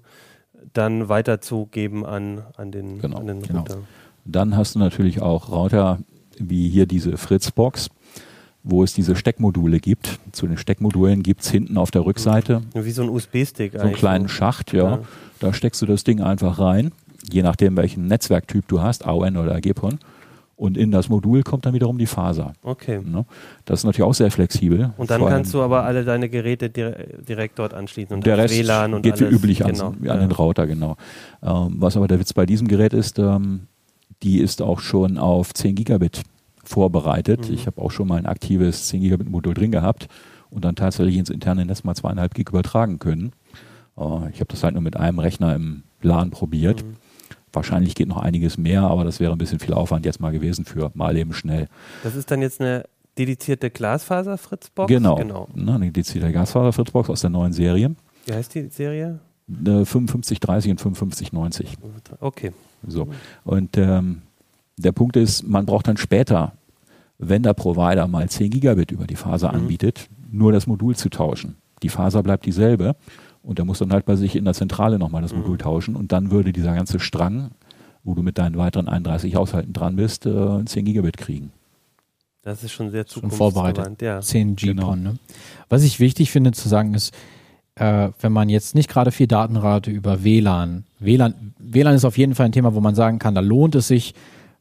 [0.74, 3.18] dann weiterzugeben an, an den, genau.
[3.18, 3.59] an den genau.
[3.59, 3.78] Router.
[4.26, 5.99] Dann hast du natürlich auch Router
[6.38, 7.89] wie hier diese Fritzbox,
[8.63, 10.20] wo es diese Steckmodule gibt.
[10.32, 12.61] Zu den Steckmodulen gibt es hinten auf der Rückseite.
[12.74, 14.84] Wie so ein USB-Stick So einen kleinen Schacht, ja.
[14.84, 14.99] ja.
[15.39, 16.91] Da steckst du das Ding einfach rein,
[17.30, 19.99] je nachdem welchen Netzwerktyp du hast, AON oder GPON.
[20.58, 22.53] Und in das Modul kommt dann wiederum die Faser.
[22.64, 23.01] Okay.
[23.03, 23.26] Ne?
[23.66, 24.93] Das ist natürlich auch sehr flexibel.
[24.97, 28.16] Und dann kannst du aber alle deine Geräte direkt dort anschließen.
[28.16, 29.32] Und der Rest WLAN und geht alles.
[29.32, 29.88] wie üblich genau.
[29.88, 30.95] an, an den Router, genau.
[31.43, 33.68] Ähm, was aber der Witz bei diesem Gerät ist, ähm,
[34.24, 36.22] die ist auch schon auf 10 Gigabit
[36.64, 37.49] vorbereitet.
[37.49, 37.53] Mhm.
[37.53, 40.08] Ich habe auch schon mal ein aktives 10 Gigabit Modul drin gehabt
[40.49, 43.34] und dann tatsächlich ins interne Netz mal zweieinhalb Gig übertragen können.
[43.97, 46.84] Äh, ich habe das halt nur mit einem Rechner im LAN probiert.
[46.84, 46.95] Mhm.
[47.56, 50.66] Wahrscheinlich geht noch einiges mehr, aber das wäre ein bisschen viel Aufwand jetzt mal gewesen
[50.66, 51.68] für mal eben schnell.
[52.03, 52.86] Das ist dann jetzt eine
[53.18, 54.88] dedizierte Glasfaser-Fritzbox?
[54.88, 55.47] Genau, genau.
[55.53, 57.95] Ne, eine dedizierte Glasfaser-Fritzbox aus der neuen Serie.
[58.26, 59.20] Wie heißt die Serie?
[59.47, 61.78] 5530 und 5590.
[62.20, 62.51] Okay.
[62.88, 63.08] So.
[63.43, 64.24] Und ähm,
[64.78, 66.53] der Punkt ist, man braucht dann später,
[67.20, 69.60] wenn der Provider mal 10 Gigabit über die Faser mhm.
[69.60, 71.56] anbietet, nur das Modul zu tauschen.
[71.84, 72.95] Die Faser bleibt dieselbe
[73.46, 75.41] und er muss dann halt bei sich in der Zentrale nochmal das mhm.
[75.41, 77.52] Modul tauschen und dann würde dieser ganze Strang,
[78.04, 81.52] wo du mit deinen weiteren 31 Haushalten dran bist, äh, 10 Gigabit kriegen.
[82.41, 84.02] Das ist schon sehr schon vorbereitet.
[84.02, 84.22] Ja.
[84.22, 84.76] 10 GPON.
[84.76, 84.96] Genau.
[84.96, 85.18] Ne?
[85.70, 87.14] Was ich wichtig finde zu sagen ist,
[87.76, 92.36] äh, wenn man jetzt nicht gerade viel Datenrate über WLAN, WLAN, WLAN ist auf jeden
[92.36, 94.14] Fall ein Thema, wo man sagen kann, da lohnt es sich,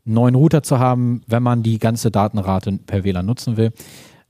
[0.07, 3.73] einen neuen Router zu haben, wenn man die ganze Datenrate per WLAN nutzen will.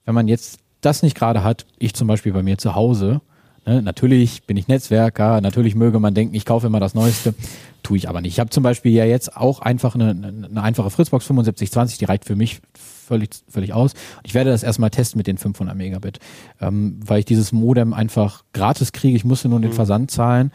[0.05, 3.21] Wenn man jetzt das nicht gerade hat, ich zum Beispiel bei mir zu Hause,
[3.67, 7.35] ne, natürlich bin ich Netzwerker, natürlich möge man denken, ich kaufe immer das Neueste,
[7.83, 8.33] tue ich aber nicht.
[8.33, 12.25] Ich habe zum Beispiel ja jetzt auch einfach eine, eine einfache Fritzbox 7520, die reicht
[12.25, 13.93] für mich völlig, völlig aus.
[14.23, 16.19] Ich werde das erstmal testen mit den 500 Megabit,
[16.61, 19.17] ähm, weil ich dieses Modem einfach gratis kriege.
[19.17, 19.75] Ich musste nur den mhm.
[19.75, 20.51] Versand zahlen.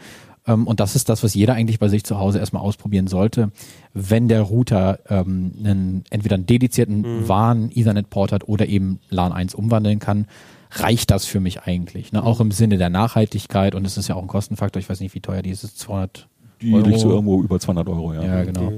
[0.46, 3.52] Ähm, und das ist das, was jeder eigentlich bei sich zu Hause erstmal ausprobieren sollte.
[3.94, 7.28] Wenn der Router ähm, einen, entweder einen dedizierten mhm.
[7.28, 10.26] WAN Ethernet-Port hat oder eben LAN 1 umwandeln kann,
[10.70, 12.12] reicht das für mich eigentlich.
[12.12, 12.22] Ne?
[12.22, 14.80] Auch im Sinne der Nachhaltigkeit und es ist ja auch ein Kostenfaktor.
[14.80, 15.78] Ich weiß nicht, wie teuer die ist.
[15.78, 16.28] 200
[16.62, 16.86] die Euro.
[16.86, 18.22] liegt so irgendwo über 200 Euro, ja.
[18.22, 18.72] Ja, genau.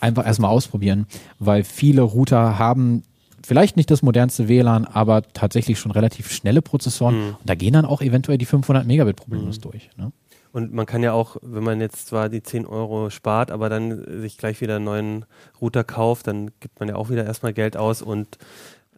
[0.00, 1.06] Einfach erstmal ausprobieren,
[1.38, 3.04] weil viele Router haben
[3.44, 7.16] vielleicht nicht das modernste WLAN, aber tatsächlich schon relativ schnelle Prozessoren.
[7.16, 7.28] Mhm.
[7.28, 9.62] Und da gehen dann auch eventuell die 500 Megabit problemlos mhm.
[9.62, 9.90] durch.
[9.96, 10.12] Ne?
[10.52, 14.20] Und man kann ja auch, wenn man jetzt zwar die 10 Euro spart, aber dann
[14.20, 15.24] sich gleich wieder einen neuen
[15.60, 18.38] Router kauft, dann gibt man ja auch wieder erstmal Geld aus und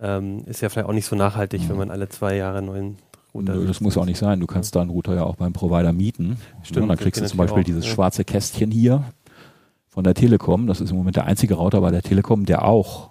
[0.01, 1.69] ähm, ist ja vielleicht auch nicht so nachhaltig, mhm.
[1.71, 2.97] wenn man alle zwei Jahre einen neuen
[3.35, 3.55] Router.
[3.55, 4.41] Nö, das muss auch nicht sein.
[4.41, 4.79] Du kannst ja.
[4.79, 6.39] da einen Router ja auch beim Provider mieten.
[6.63, 6.85] Stimmt.
[6.85, 7.93] Und dann kriegst du zum Beispiel auch, dieses ja.
[7.93, 9.05] schwarze Kästchen hier
[9.89, 10.67] von der Telekom.
[10.67, 13.11] Das ist im Moment der einzige Router bei der Telekom, der auch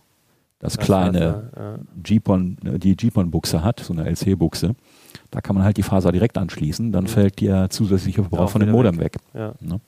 [0.60, 1.76] das, kleine ja.
[2.04, 4.76] GPON, äh, die GPON-Buchse hat, so eine LC-Buchse.
[5.32, 7.10] Da kann man halt die Faser direkt anschließen, dann mhm.
[7.10, 9.16] fällt der zusätzliche Verbrauch von dem Modem weg.
[9.16, 9.22] weg.
[9.34, 9.54] Ja.
[9.60, 9.80] Ne?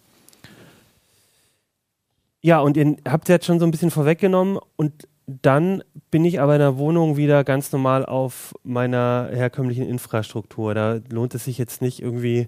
[2.43, 6.55] ja, und ihr habt jetzt schon so ein bisschen vorweggenommen und dann bin ich aber
[6.55, 10.73] in der Wohnung wieder ganz normal auf meiner herkömmlichen Infrastruktur.
[10.73, 12.47] Da lohnt es sich jetzt nicht irgendwie,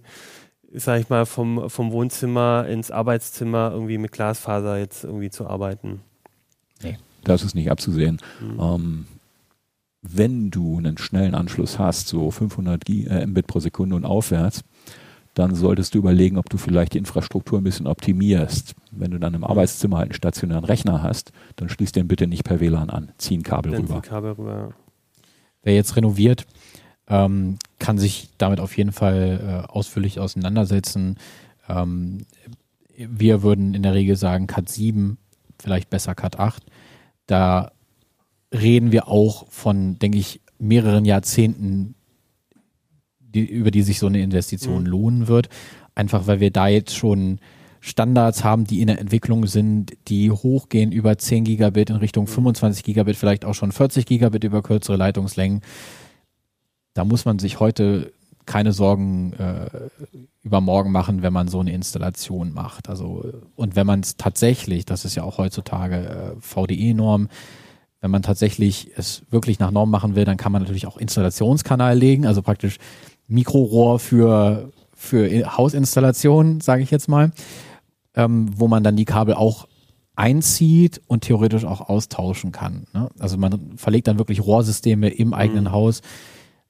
[0.74, 6.02] sag ich mal, vom, vom Wohnzimmer ins Arbeitszimmer irgendwie mit Glasfaser jetzt irgendwie zu arbeiten.
[6.82, 6.98] Nee.
[7.24, 8.22] Das ist nicht abzusehen.
[8.40, 8.60] Mhm.
[8.60, 9.06] Ähm,
[10.02, 14.64] wenn du einen schnellen Anschluss hast, so 500 äh, Mbit pro Sekunde und aufwärts,
[15.36, 18.74] dann solltest du überlegen, ob du vielleicht die Infrastruktur ein bisschen optimierst.
[18.92, 22.46] Wenn du dann im Arbeitszimmer halt einen stationären Rechner hast, dann schließ den bitte nicht
[22.46, 23.12] per WLAN an.
[23.18, 24.02] Zieh ein Kabel dann rüber.
[24.02, 24.74] Kabel rüber.
[25.62, 26.48] Wer jetzt renoviert,
[27.08, 31.18] ähm, kann sich damit auf jeden Fall äh, ausführlich auseinandersetzen.
[31.68, 32.26] Ähm,
[32.96, 35.18] wir würden in der Regel sagen Cat 7,
[35.60, 36.64] vielleicht besser Cat 8.
[37.28, 37.72] Da
[38.54, 41.96] reden wir auch von, denke ich, mehreren Jahrzehnten,
[43.36, 44.90] die, über die sich so eine Investition mhm.
[44.90, 45.50] lohnen wird.
[45.94, 47.40] Einfach weil wir da jetzt schon
[47.82, 52.84] Standards haben, die in der Entwicklung sind, die hochgehen über 10 Gigabit in Richtung 25
[52.84, 52.86] mhm.
[52.86, 55.62] Gigabit, vielleicht auch schon 40 Gigabit über kürzere Leitungslängen.
[56.96, 58.12] Da muss man sich heute
[58.46, 59.70] keine Sorgen äh,
[60.44, 62.90] über morgen machen, wenn man so eine Installation macht.
[62.90, 63.24] Also
[63.56, 67.30] und wenn man es tatsächlich, das ist ja auch heutzutage äh, VDE-Norm,
[68.02, 71.98] wenn man tatsächlich es wirklich nach Norm machen will, dann kann man natürlich auch Installationskanal
[71.98, 72.78] legen, also praktisch
[73.28, 77.32] Mikrorohr für, für Hausinstallation, sage ich jetzt mal.
[78.16, 79.68] ähm, wo man dann die Kabel auch
[80.16, 82.88] einzieht und theoretisch auch austauschen kann.
[82.94, 83.10] Ne?
[83.20, 85.72] Also man verlegt dann wirklich Rohrsysteme im eigenen mhm.
[85.72, 86.02] Haus,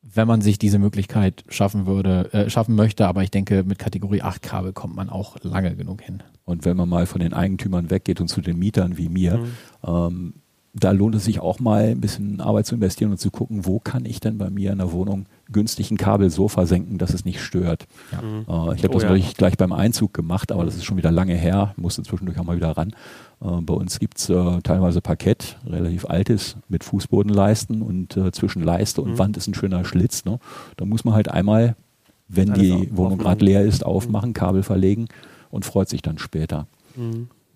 [0.02, 3.08] wenn man sich diese Möglichkeit schaffen würde, äh, schaffen möchte.
[3.08, 6.24] Aber ich denke, mit Kategorie 8 Kabel kommt man auch lange genug hin.
[6.44, 9.48] Und wenn man mal von den Eigentümern weggeht und zu den Mietern wie mir, mhm.
[9.86, 10.34] ähm,
[10.78, 13.80] da lohnt es sich auch mal ein bisschen Arbeit zu investieren und zu gucken, wo
[13.80, 17.24] kann ich denn bei mir in der Wohnung günstig ein Kabel so versenken, dass es
[17.24, 17.88] nicht stört.
[18.12, 18.20] Ja.
[18.20, 19.32] Äh, ich habe oh, das ja.
[19.38, 22.58] gleich beim Einzug gemacht, aber das ist schon wieder lange her, musste zwischendurch auch mal
[22.58, 22.90] wieder ran.
[23.42, 28.62] Äh, bei uns gibt es äh, teilweise Parkett, relativ altes, mit Fußbodenleisten und äh, zwischen
[28.62, 29.20] Leiste und mhm.
[29.20, 30.26] Wand ist ein schöner Schlitz.
[30.26, 30.40] Ne?
[30.76, 31.78] Da muss man halt einmal,
[32.28, 35.08] wenn Alles die Wohnung gerade leer ist, aufmachen, Kabel verlegen
[35.52, 36.68] und freut sich dann später.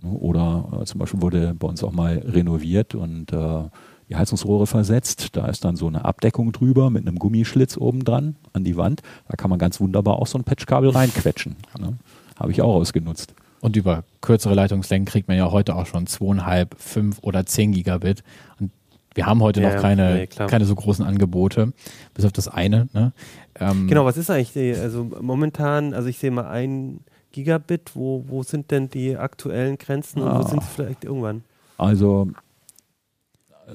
[0.02, 0.12] Ne?
[0.12, 3.64] Oder äh, zum Beispiel wurde bei uns auch mal renoviert und äh,
[4.10, 5.36] die Heizungsrohre versetzt.
[5.36, 9.02] Da ist dann so eine Abdeckung drüber mit einem Gummischlitz oben dran an die Wand.
[9.28, 11.56] Da kann man ganz wunderbar auch so ein Patchkabel reinquetschen.
[11.80, 11.98] Ne?
[12.36, 13.36] Habe ich auch ausgenutzt.
[13.62, 18.24] Und über kürzere Leitungslängen kriegt man ja heute auch schon zweieinhalb, fünf oder zehn Gigabit.
[18.60, 18.72] Und
[19.14, 21.74] wir haben heute ja, noch keine, nee, keine so großen Angebote,
[22.14, 22.88] bis auf das eine.
[22.94, 23.12] Ne?
[23.60, 27.02] Ähm, genau, was ist eigentlich, die, also momentan, also ich sehe mal ein
[27.32, 30.40] Gigabit, wo, wo sind denn die aktuellen Grenzen und ah.
[30.40, 31.44] wo sind sie vielleicht irgendwann?
[31.78, 32.30] Also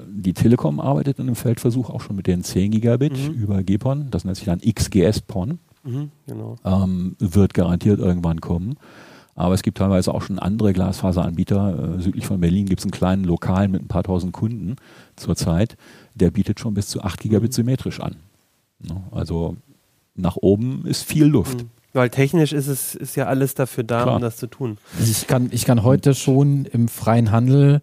[0.07, 3.33] die Telekom arbeitet in einem Feldversuch auch schon mit den 10 Gigabit mhm.
[3.33, 5.59] über GPON, das nennt sich dann XGS-PON.
[5.83, 6.55] Mhm, genau.
[6.65, 8.77] ähm, wird garantiert irgendwann kommen.
[9.35, 11.97] Aber es gibt teilweise auch schon andere Glasfaseranbieter.
[11.97, 14.77] Äh, südlich von Berlin gibt es einen kleinen Lokal mit ein paar tausend Kunden
[15.15, 15.77] zurzeit.
[16.15, 17.55] Der bietet schon bis zu 8 Gigabit mhm.
[17.55, 18.15] symmetrisch an.
[18.79, 19.03] Ne?
[19.11, 19.57] Also
[20.15, 21.65] nach oben ist viel Luft.
[21.95, 24.15] Weil technisch ist es ist ja alles dafür da, Klar.
[24.17, 24.77] um das zu tun.
[24.99, 27.79] Also ich kann, ich kann heute schon im freien Handel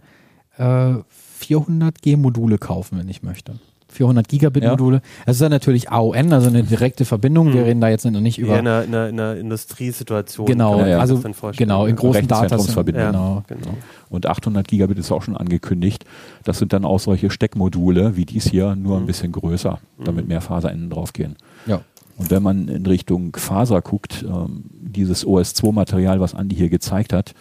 [0.58, 0.94] äh,
[1.38, 3.54] 400 G-Module kaufen, wenn ich möchte.
[3.88, 4.96] 400 Gigabit-Module.
[4.96, 5.02] Ja.
[5.26, 7.48] Das ist dann natürlich AON, also eine direkte Verbindung.
[7.48, 7.54] Hm.
[7.54, 8.54] Wir reden da jetzt noch nicht über.
[8.54, 10.46] Ja, in einer, in einer, in einer Industriesituation.
[10.46, 11.22] Genau, ja, also
[11.56, 13.14] genau, in großen Datenverbindungen.
[13.14, 13.62] Ja, genau.
[13.64, 13.76] genau.
[14.10, 16.04] Und 800 Gigabit ist auch schon angekündigt.
[16.44, 19.04] Das sind dann auch solche Steckmodule wie dies hier, nur hm.
[19.04, 20.28] ein bisschen größer, damit hm.
[20.28, 21.36] mehr Faserenden draufgehen.
[21.66, 21.80] Ja.
[22.16, 27.34] Und wenn man in Richtung Faser guckt, ähm, dieses OS2-Material, was Andi hier gezeigt hat,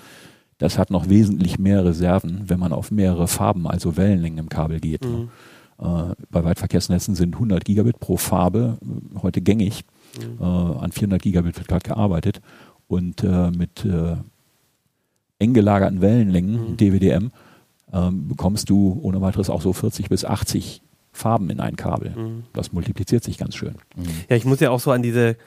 [0.58, 4.80] das hat noch wesentlich mehr Reserven, wenn man auf mehrere Farben, also Wellenlängen im Kabel
[4.80, 5.04] geht.
[5.04, 5.30] Mhm.
[5.80, 9.84] Äh, bei Weitverkehrsnetzen sind 100 Gigabit pro Farbe äh, heute gängig.
[10.18, 10.38] Mhm.
[10.40, 12.42] Äh, an 400 Gigabit wird gerade gearbeitet.
[12.88, 13.88] Und äh, mit
[15.40, 16.78] eng gelagerten Wellenlängen, mhm.
[16.78, 17.32] DWDM,
[17.94, 20.82] ähm, bekommst du ohne weiteres auch so 40 bis 80
[21.12, 22.12] Farben in ein Kabel.
[22.12, 22.44] Mhm.
[22.54, 23.76] Das multipliziert sich ganz schön.
[23.96, 24.06] Mhm.
[24.30, 25.38] Ja, ich muss ja auch so an diese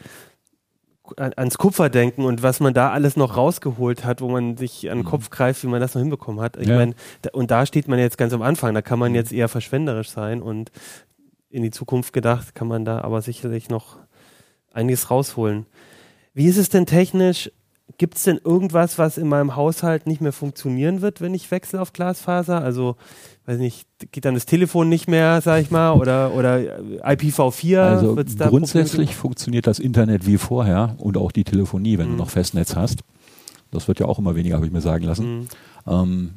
[1.19, 4.99] ans Kupfer denken und was man da alles noch rausgeholt hat, wo man sich an
[4.99, 5.11] den mhm.
[5.11, 6.57] Kopf greift, wie man das noch hinbekommen hat.
[6.57, 6.77] Ich ja.
[6.77, 6.95] meine,
[7.33, 9.17] und da steht man jetzt ganz am Anfang, da kann man mhm.
[9.17, 10.71] jetzt eher verschwenderisch sein und
[11.51, 13.99] in die Zukunft gedacht kann man da aber sicherlich noch
[14.73, 15.67] einiges rausholen.
[16.33, 17.51] Wie ist es denn technisch?
[17.99, 21.81] Gibt es denn irgendwas, was in meinem Haushalt nicht mehr funktionieren wird, wenn ich wechsle
[21.81, 22.63] auf Glasfaser?
[22.63, 22.97] Also
[23.47, 26.57] weiß nicht, geht dann das Telefon nicht mehr, sag ich mal, oder, oder
[27.03, 27.79] IPv4?
[27.79, 28.17] Also
[28.49, 32.13] grundsätzlich funktioniert das Internet wie vorher und auch die Telefonie, wenn mhm.
[32.13, 33.01] du noch Festnetz hast.
[33.71, 35.41] Das wird ja auch immer weniger, habe ich mir sagen lassen.
[35.41, 35.47] Mhm.
[35.87, 36.31] Ähm,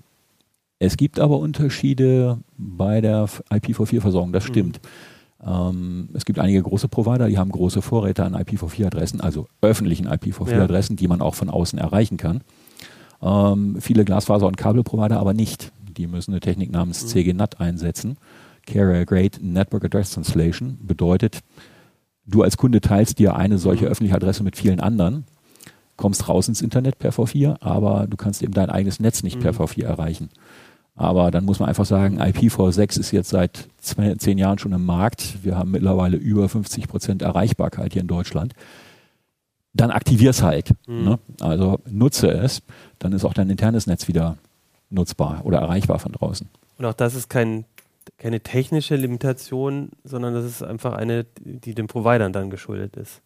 [0.79, 4.49] es gibt aber Unterschiede bei der IPv4-Versorgung, das mhm.
[4.49, 4.81] stimmt.
[4.83, 5.49] Mhm.
[5.49, 10.95] Ähm, es gibt einige große Provider, die haben große Vorräte an IPv4-Adressen, also öffentlichen IPv4-Adressen,
[10.95, 10.97] ja.
[10.97, 12.41] die man auch von außen erreichen kann.
[13.21, 15.71] Ähm, viele Glasfaser- und Kabelprovider aber nicht.
[15.97, 17.07] Die müssen eine Technik namens.
[17.07, 18.17] CGNAT einsetzen.
[18.65, 21.39] Carrier Grade Network Address Translation bedeutet,
[22.25, 23.91] du als Kunde teilst dir eine solche mhm.
[23.91, 25.25] öffentliche Adresse mit vielen anderen,
[25.95, 29.53] kommst raus ins Internet per V4, aber du kannst eben dein eigenes Netz nicht per
[29.53, 29.57] mhm.
[29.57, 30.29] V4 erreichen.
[30.95, 34.83] Aber dann muss man einfach sagen, IPv6 ist jetzt seit zwei, zehn Jahren schon im
[34.83, 35.43] Markt.
[35.43, 38.53] Wir haben mittlerweile über 50 Prozent Erreichbarkeit hier in Deutschland.
[39.73, 40.71] Dann aktivier es halt.
[40.87, 41.03] Mhm.
[41.03, 41.19] Ne?
[41.39, 42.63] Also nutze es,
[42.97, 44.37] dann ist auch dein internes Netz wieder
[44.89, 46.47] nutzbar oder erreichbar von draußen.
[46.77, 47.65] Und auch das ist kein,
[48.17, 53.21] keine technische Limitation, sondern das ist einfach eine, die den Providern dann geschuldet ist.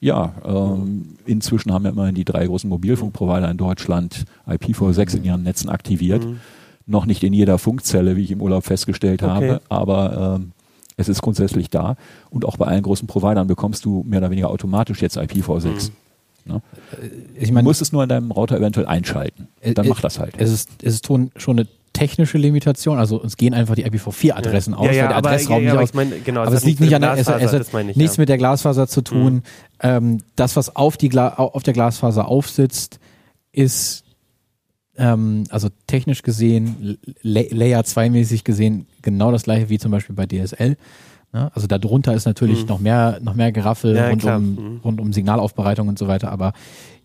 [0.00, 5.42] Ja, ähm, inzwischen haben ja immerhin die drei großen Mobilfunkprovider in Deutschland IPv6 in ihren
[5.42, 6.24] Netzen aktiviert.
[6.24, 6.40] Mhm.
[6.86, 9.32] Noch nicht in jeder Funkzelle, wie ich im Urlaub festgestellt okay.
[9.32, 10.52] habe, aber ähm,
[10.96, 11.96] es ist grundsätzlich da.
[12.30, 15.66] Und auch bei allen großen Providern bekommst du mehr oder weniger automatisch jetzt IPv6.
[15.66, 15.96] Mhm.
[16.46, 16.62] Ne?
[16.92, 19.48] Äh, ich mein, du musst es nur in deinem Router eventuell einschalten.
[19.60, 20.34] Äh, Dann äh, macht das halt.
[20.38, 24.78] Es ist, es ist schon eine technische Limitation, also uns gehen einfach die IPv4-Adressen ja.
[24.78, 25.94] aus, ja, ja, weil der Adressraum ja, nicht aus.
[25.94, 28.36] Mein, genau, aber es liegt nicht an der, es, es hat ich, nichts mit der
[28.36, 29.34] Glasfaser zu tun.
[29.34, 29.42] Mhm.
[29.80, 33.00] Ähm, das, was auf, die Gla auf der Glasfaser aufsitzt,
[33.52, 34.04] ist
[34.98, 40.26] ähm, also technisch gesehen, Layer 2 mäßig gesehen, genau das gleiche wie zum Beispiel bei
[40.26, 40.76] DSL.
[41.32, 41.50] Ne?
[41.54, 42.68] Also darunter ist natürlich mhm.
[42.68, 44.80] noch mehr, noch mehr Geraffel ja, rund, um, mhm.
[44.84, 46.52] rund um Signalaufbereitung und so weiter, aber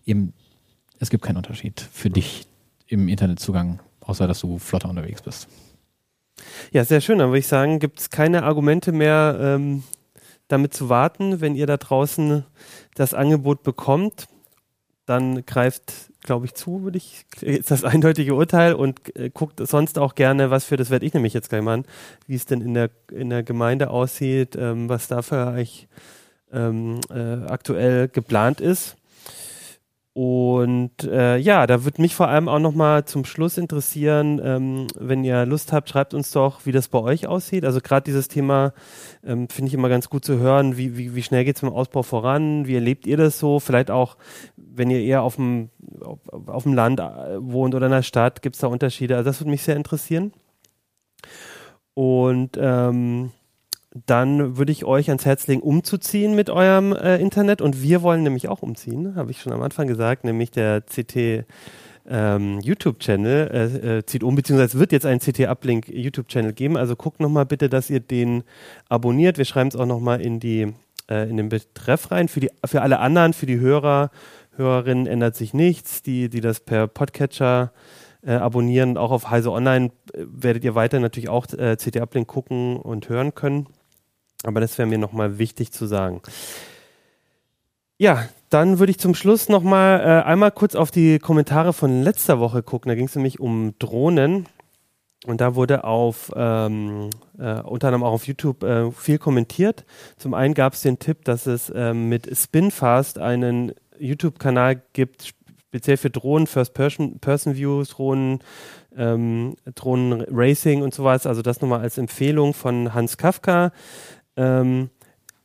[0.06, 0.32] eben
[0.98, 2.46] es gibt keinen Unterschied für dich
[2.86, 5.48] im Internetzugang, außer dass du flotter unterwegs bist.
[6.72, 7.18] Ja, sehr schön.
[7.18, 9.82] Dann würde ich sagen, gibt es keine Argumente mehr, ähm,
[10.48, 12.44] damit zu warten, wenn ihr da draußen
[12.94, 14.28] das Angebot bekommt.
[15.06, 19.98] Dann greift glaube ich, zu, würde ich, ist das eindeutige Urteil und äh, guckt sonst
[19.98, 21.84] auch gerne, was für, das werde ich nämlich jetzt gleich mal an,
[22.26, 25.88] wie es denn in der, in der Gemeinde aussieht, ähm, was dafür eigentlich
[26.52, 28.96] ähm, äh, aktuell geplant ist.
[30.14, 35.24] Und äh, ja, da würde mich vor allem auch nochmal zum Schluss interessieren, ähm, wenn
[35.24, 37.64] ihr Lust habt, schreibt uns doch, wie das bei euch aussieht.
[37.64, 38.74] Also gerade dieses Thema
[39.24, 41.72] ähm, finde ich immer ganz gut zu hören, wie, wie, wie schnell geht es mit
[41.72, 43.58] dem Ausbau voran, wie erlebt ihr das so?
[43.58, 44.18] Vielleicht auch,
[44.56, 45.70] wenn ihr eher auf dem,
[46.02, 49.16] auf, auf dem Land äh, wohnt oder in der Stadt, gibt es da Unterschiede?
[49.16, 50.32] Also das würde mich sehr interessieren.
[51.94, 53.30] Und ähm,
[53.94, 57.60] dann würde ich euch ans Herz legen, umzuziehen mit eurem äh, Internet.
[57.60, 61.44] Und wir wollen nämlich auch umziehen, habe ich schon am Anfang gesagt, nämlich der CT
[62.08, 66.76] ähm, YouTube-Channel äh, äh, zieht um, beziehungsweise wird jetzt einen CT-Uplink YouTube-Channel geben.
[66.76, 68.44] Also guckt nochmal bitte, dass ihr den
[68.88, 69.38] abonniert.
[69.38, 70.72] Wir schreiben es auch nochmal in die
[71.08, 72.28] äh, in den Betreff rein.
[72.28, 74.10] Für, die, für alle anderen, für die Hörer,
[74.56, 76.02] Hörerinnen ändert sich nichts.
[76.02, 77.72] Die, die das per Podcatcher
[78.24, 82.76] äh, abonnieren, auch auf Heise Online äh, werdet ihr weiter natürlich auch äh, CT-Uplink gucken
[82.76, 83.66] und hören können.
[84.44, 86.20] Aber das wäre mir nochmal wichtig zu sagen.
[87.98, 92.40] Ja, dann würde ich zum Schluss nochmal äh, einmal kurz auf die Kommentare von letzter
[92.40, 92.88] Woche gucken.
[92.88, 94.46] Da ging es nämlich um Drohnen.
[95.24, 99.84] Und da wurde auf, ähm, äh, unter anderem auch auf YouTube äh, viel kommentiert.
[100.16, 105.34] Zum einen gab es den Tipp, dass es äh, mit Spinfast einen YouTube-Kanal gibt,
[105.68, 108.40] speziell für Drohnen, First-Person-Views, Drohnen,
[108.96, 111.24] ähm, Drohnen-Racing und sowas.
[111.24, 113.70] Also das nochmal als Empfehlung von Hans Kafka.
[114.36, 114.90] Ähm,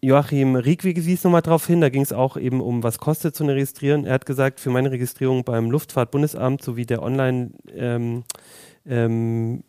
[0.02, 3.44] Joachim Riegwig wies nochmal darauf hin, da ging es auch eben um, was kostet so
[3.44, 4.06] eine Registrierung.
[4.06, 8.24] Er hat gesagt, für meine Registrierung beim Luftfahrtbundesamt sowie der Online- ähm,
[8.88, 9.64] ähm,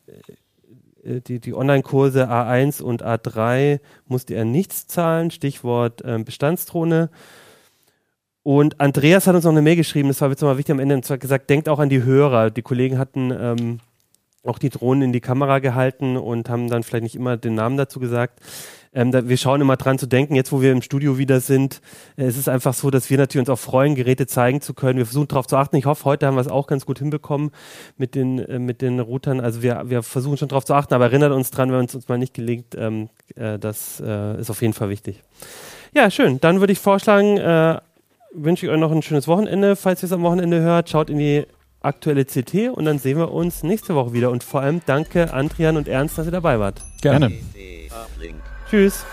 [1.02, 7.10] äh, die, die Online-Kurse A1 und A3 musste er nichts zahlen, Stichwort ähm, Bestandsdrohne.
[8.42, 10.94] Und Andreas hat uns noch eine Mail geschrieben, das war jetzt nochmal wichtig am Ende,
[10.94, 12.50] und zwar gesagt, denkt auch an die Hörer.
[12.50, 13.80] Die Kollegen hatten ähm,
[14.42, 17.76] auch die Drohnen in die Kamera gehalten und haben dann vielleicht nicht immer den Namen
[17.76, 18.40] dazu gesagt.
[18.92, 21.80] Ähm, da, wir schauen immer dran zu denken, jetzt wo wir im Studio wieder sind,
[22.16, 24.98] äh, es ist einfach so, dass wir natürlich uns auch freuen, Geräte zeigen zu können.
[24.98, 25.76] Wir versuchen darauf zu achten.
[25.76, 27.50] Ich hoffe, heute haben wir es auch ganz gut hinbekommen
[27.96, 29.40] mit den, äh, mit den Routern.
[29.40, 32.08] Also wir, wir versuchen schon darauf zu achten, aber erinnert uns dran, wenn es uns
[32.08, 35.22] mal nicht gelingt, ähm, äh, das äh, ist auf jeden Fall wichtig.
[35.94, 36.40] Ja, schön.
[36.40, 37.80] Dann würde ich vorschlagen, äh,
[38.32, 39.76] wünsche ich euch noch ein schönes Wochenende.
[39.76, 41.44] Falls ihr es am Wochenende hört, schaut in die
[41.80, 44.30] aktuelle CT und dann sehen wir uns nächste Woche wieder.
[44.30, 46.82] Und vor allem danke Andrian und Ernst, dass ihr dabei wart.
[47.00, 47.32] Gerne.
[48.70, 49.04] Tschüss.